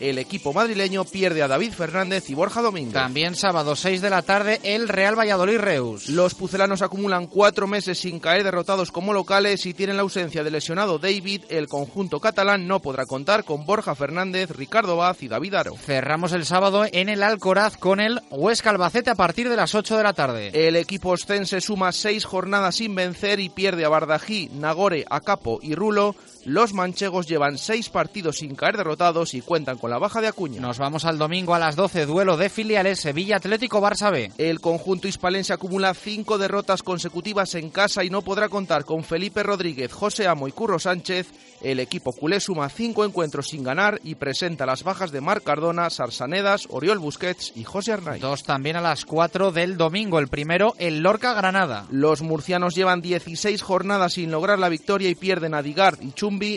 el 0.00 0.18
equipo 0.18 0.52
madrileño 0.52 1.04
pierde 1.04 1.42
a 1.42 1.48
David 1.48 1.72
Fernández 1.72 2.28
y 2.28 2.34
Borja 2.34 2.60
Domínguez. 2.60 2.92
También 2.92 3.34
sábado 3.34 3.76
6 3.76 4.02
de 4.02 4.10
la 4.10 4.22
tarde 4.22 4.60
el 4.62 4.88
Real 4.88 5.18
Valladolid 5.18 5.58
Reus. 5.58 6.08
Los 6.08 6.34
pucelanos 6.34 6.82
acumulan 6.82 7.26
cuatro 7.26 7.66
meses 7.66 7.98
sin 7.98 8.18
caer 8.18 8.44
derrotados 8.44 8.90
como 8.90 9.12
locales 9.12 9.64
y 9.64 9.72
tienen 9.74 9.96
la 9.96 10.02
ausencia 10.02 10.44
del 10.44 10.52
lesionado 10.52 10.98
David. 10.98 11.44
El 11.48 11.68
conjunto 11.68 12.20
catalán 12.20 12.66
no 12.66 12.80
podrá 12.80 13.06
contar 13.06 13.44
con 13.44 13.64
Borja 13.64 13.94
Fernández, 13.94 14.50
Ricardo 14.50 14.96
Vaz 14.96 15.22
y 15.22 15.28
David 15.28 15.54
Aro. 15.54 15.76
Cerramos 15.76 16.32
el 16.32 16.44
sábado 16.44 16.84
en 16.90 17.08
el 17.08 17.22
Alcoraz 17.22 17.76
con 17.76 18.00
el 18.00 18.20
Huesca 18.30 18.70
Albacete 18.70 19.10
a 19.10 19.14
partir 19.14 19.48
de 19.48 19.56
las 19.56 19.74
8 19.74 19.96
de 19.96 20.02
la 20.02 20.12
tarde. 20.12 20.50
El 20.52 20.76
equipo 20.76 21.10
ostense 21.10 21.60
suma 21.60 21.92
seis 21.92 22.24
jornadas 22.24 22.76
sin 22.76 22.94
vencer 22.94 23.40
y 23.40 23.48
pierde 23.48 23.84
a 23.84 23.88
Bardají, 23.88 24.50
Nagore, 24.52 25.04
Acapo 25.08 25.58
y 25.62 25.74
Rulo. 25.74 26.14
Los 26.46 26.74
manchegos 26.74 27.26
llevan 27.26 27.58
seis 27.58 27.88
partidos 27.88 28.38
sin 28.38 28.54
caer 28.54 28.76
derrotados 28.76 29.34
y 29.34 29.40
cuentan 29.40 29.78
con 29.78 29.90
la 29.90 29.98
baja 29.98 30.20
de 30.20 30.28
Acuña. 30.28 30.60
Nos 30.60 30.78
vamos 30.78 31.04
al 31.04 31.18
domingo 31.18 31.56
a 31.56 31.58
las 31.58 31.74
12, 31.74 32.06
duelo 32.06 32.36
de 32.36 32.48
filiales 32.48 33.00
Sevilla 33.00 33.38
Atlético 33.38 33.80
Barça 33.80 34.12
B. 34.12 34.30
El 34.38 34.60
conjunto 34.60 35.08
hispalense 35.08 35.52
acumula 35.52 35.92
cinco 35.92 36.38
derrotas 36.38 36.84
consecutivas 36.84 37.56
en 37.56 37.70
casa 37.70 38.04
y 38.04 38.10
no 38.10 38.22
podrá 38.22 38.48
contar 38.48 38.84
con 38.84 39.02
Felipe 39.02 39.42
Rodríguez, 39.42 39.92
José 39.92 40.28
Amo 40.28 40.46
y 40.46 40.52
Curro 40.52 40.78
Sánchez. 40.78 41.32
El 41.62 41.80
equipo 41.80 42.12
culé 42.12 42.38
suma 42.38 42.68
cinco 42.68 43.04
encuentros 43.04 43.48
sin 43.48 43.64
ganar 43.64 43.98
y 44.04 44.14
presenta 44.14 44.66
las 44.66 44.84
bajas 44.84 45.10
de 45.10 45.20
Marc 45.20 45.42
Cardona, 45.42 45.90
Sarsanedas, 45.90 46.68
Oriol 46.70 46.98
Busquets 46.98 47.54
y 47.56 47.64
José 47.64 47.92
Arnaiz. 47.92 48.20
Dos 48.20 48.44
también 48.44 48.76
a 48.76 48.80
las 48.80 49.04
4 49.04 49.50
del 49.50 49.76
domingo. 49.76 50.20
El 50.20 50.28
primero, 50.28 50.74
el 50.78 51.00
Lorca 51.00 51.34
Granada. 51.34 51.86
Los 51.90 52.22
murcianos 52.22 52.76
llevan 52.76 53.00
16 53.00 53.62
jornadas 53.62 54.12
sin 54.12 54.30
lograr 54.30 54.60
la 54.60 54.68
victoria 54.68 55.08
y 55.08 55.16
pierden 55.16 55.54
a 55.54 55.62
Digard 55.62 56.00
y 56.02 56.12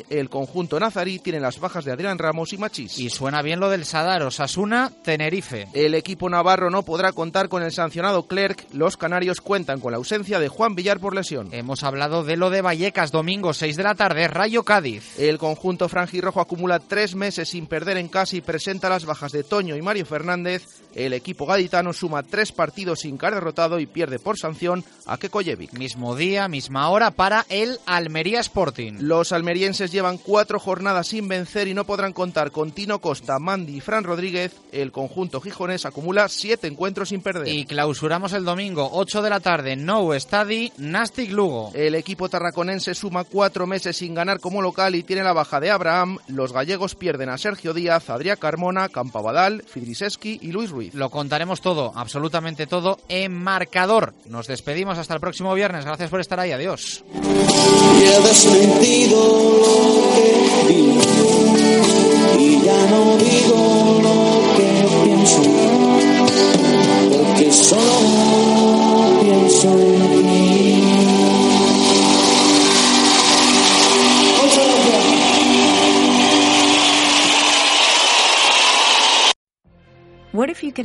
El 0.09 0.29
conjunto 0.29 0.79
nazarí 0.79 1.19
tiene 1.19 1.39
las 1.39 1.59
bajas 1.59 1.85
de 1.85 1.93
Adrián 1.93 2.17
Ramos 2.17 2.51
y 2.51 2.57
Machís. 2.57 2.99
Y 2.99 3.09
suena 3.09 3.41
bien 3.41 3.59
lo 3.59 3.69
del 3.69 3.85
Sadar, 3.85 4.23
Osasuna, 4.23 4.91
Tenerife. 5.03 5.67
El 5.73 5.95
equipo 5.95 6.29
navarro 6.29 6.69
no 6.69 6.83
podrá 6.83 7.13
contar 7.13 7.47
con 7.47 7.63
el 7.63 7.71
sancionado 7.71 8.27
Clerc. 8.27 8.65
Los 8.73 8.97
canarios 8.97 9.39
cuentan 9.39 9.79
con 9.79 9.91
la 9.91 9.97
ausencia 9.97 10.39
de 10.39 10.49
Juan 10.49 10.75
Villar 10.75 10.99
por 10.99 11.15
lesión. 11.15 11.49
Hemos 11.53 11.83
hablado 11.83 12.23
de 12.23 12.35
lo 12.35 12.49
de 12.49 12.61
Vallecas, 12.61 13.11
domingo 13.11 13.53
6 13.53 13.77
de 13.77 13.83
la 13.83 13.95
tarde, 13.95 14.27
Rayo 14.27 14.63
Cádiz. 14.63 15.17
El 15.17 15.37
conjunto 15.37 15.87
franjirrojo 15.87 16.41
acumula 16.41 16.79
tres 16.79 17.15
meses 17.15 17.49
sin 17.49 17.67
perder 17.67 17.97
en 17.97 18.09
casa 18.09 18.35
y 18.35 18.41
presenta 18.41 18.89
las 18.89 19.05
bajas 19.05 19.31
de 19.31 19.43
Toño 19.43 19.77
y 19.77 19.81
Mario 19.81 20.05
Fernández. 20.05 20.65
El 20.93 21.13
equipo 21.13 21.45
gaditano 21.45 21.93
suma 21.93 22.23
tres 22.23 22.51
partidos 22.51 22.99
sin 22.99 23.17
caer 23.17 23.35
derrotado 23.35 23.79
y 23.79 23.85
pierde 23.85 24.19
por 24.19 24.37
sanción 24.37 24.83
a 25.05 25.17
Kekoyevic. 25.17 25.73
Mismo 25.73 26.15
día, 26.15 26.47
misma 26.47 26.89
hora 26.89 27.11
para 27.11 27.45
el 27.49 27.79
Almería 27.85 28.39
Sporting. 28.39 28.97
Los 28.99 29.31
almerienses 29.59 29.91
llevan 29.91 30.17
cuatro 30.17 30.57
jornadas 30.57 31.07
sin 31.07 31.27
vencer 31.27 31.67
y 31.67 31.73
no 31.73 31.83
podrán 31.83 32.13
contar 32.13 32.49
con 32.49 32.71
Tino 32.71 32.99
Costa, 32.99 33.39
Mandy 33.39 33.75
y 33.77 33.81
Fran 33.81 34.05
Rodríguez. 34.05 34.55
El 34.71 34.93
conjunto 34.93 35.41
gijonés 35.41 35.85
acumula 35.85 36.29
siete 36.29 36.67
encuentros 36.67 37.09
sin 37.09 37.21
perder. 37.21 37.49
Y 37.49 37.65
clausuramos 37.65 38.31
el 38.31 38.45
domingo, 38.45 38.89
8 38.93 39.21
de 39.21 39.29
la 39.29 39.41
tarde, 39.41 39.75
No 39.75 40.17
Stadi, 40.17 40.71
Nastic 40.77 41.31
Lugo. 41.31 41.71
El 41.73 41.95
equipo 41.95 42.29
tarraconense 42.29 42.95
suma 42.95 43.25
cuatro 43.25 43.67
meses 43.67 43.97
sin 43.97 44.13
ganar 44.13 44.39
como 44.39 44.61
local 44.61 44.95
y 44.95 45.03
tiene 45.03 45.23
la 45.23 45.33
baja 45.33 45.59
de 45.59 45.71
Abraham. 45.71 46.19
Los 46.29 46.53
gallegos 46.53 46.95
pierden 46.95 47.27
a 47.27 47.37
Sergio 47.37 47.73
Díaz, 47.73 48.09
Adrián 48.09 48.37
Carmona, 48.39 48.87
Campabadal, 48.87 49.65
Fidriseski 49.67 50.39
y 50.41 50.53
Luis 50.53 50.69
Ruiz. 50.69 50.93
Lo 50.93 51.09
contaremos 51.09 51.59
todo, 51.59 51.91
absolutamente 51.95 52.65
todo, 52.65 52.97
en 53.09 53.33
marcador. 53.33 54.13
Nos 54.25 54.47
despedimos 54.47 54.97
hasta 54.97 55.15
el 55.15 55.19
próximo 55.19 55.53
viernes. 55.53 55.83
Gracias 55.83 56.09
por 56.09 56.21
estar 56.21 56.39
ahí. 56.39 56.53
Adiós. 56.53 57.03
Y 57.13 58.03
he 58.05 59.48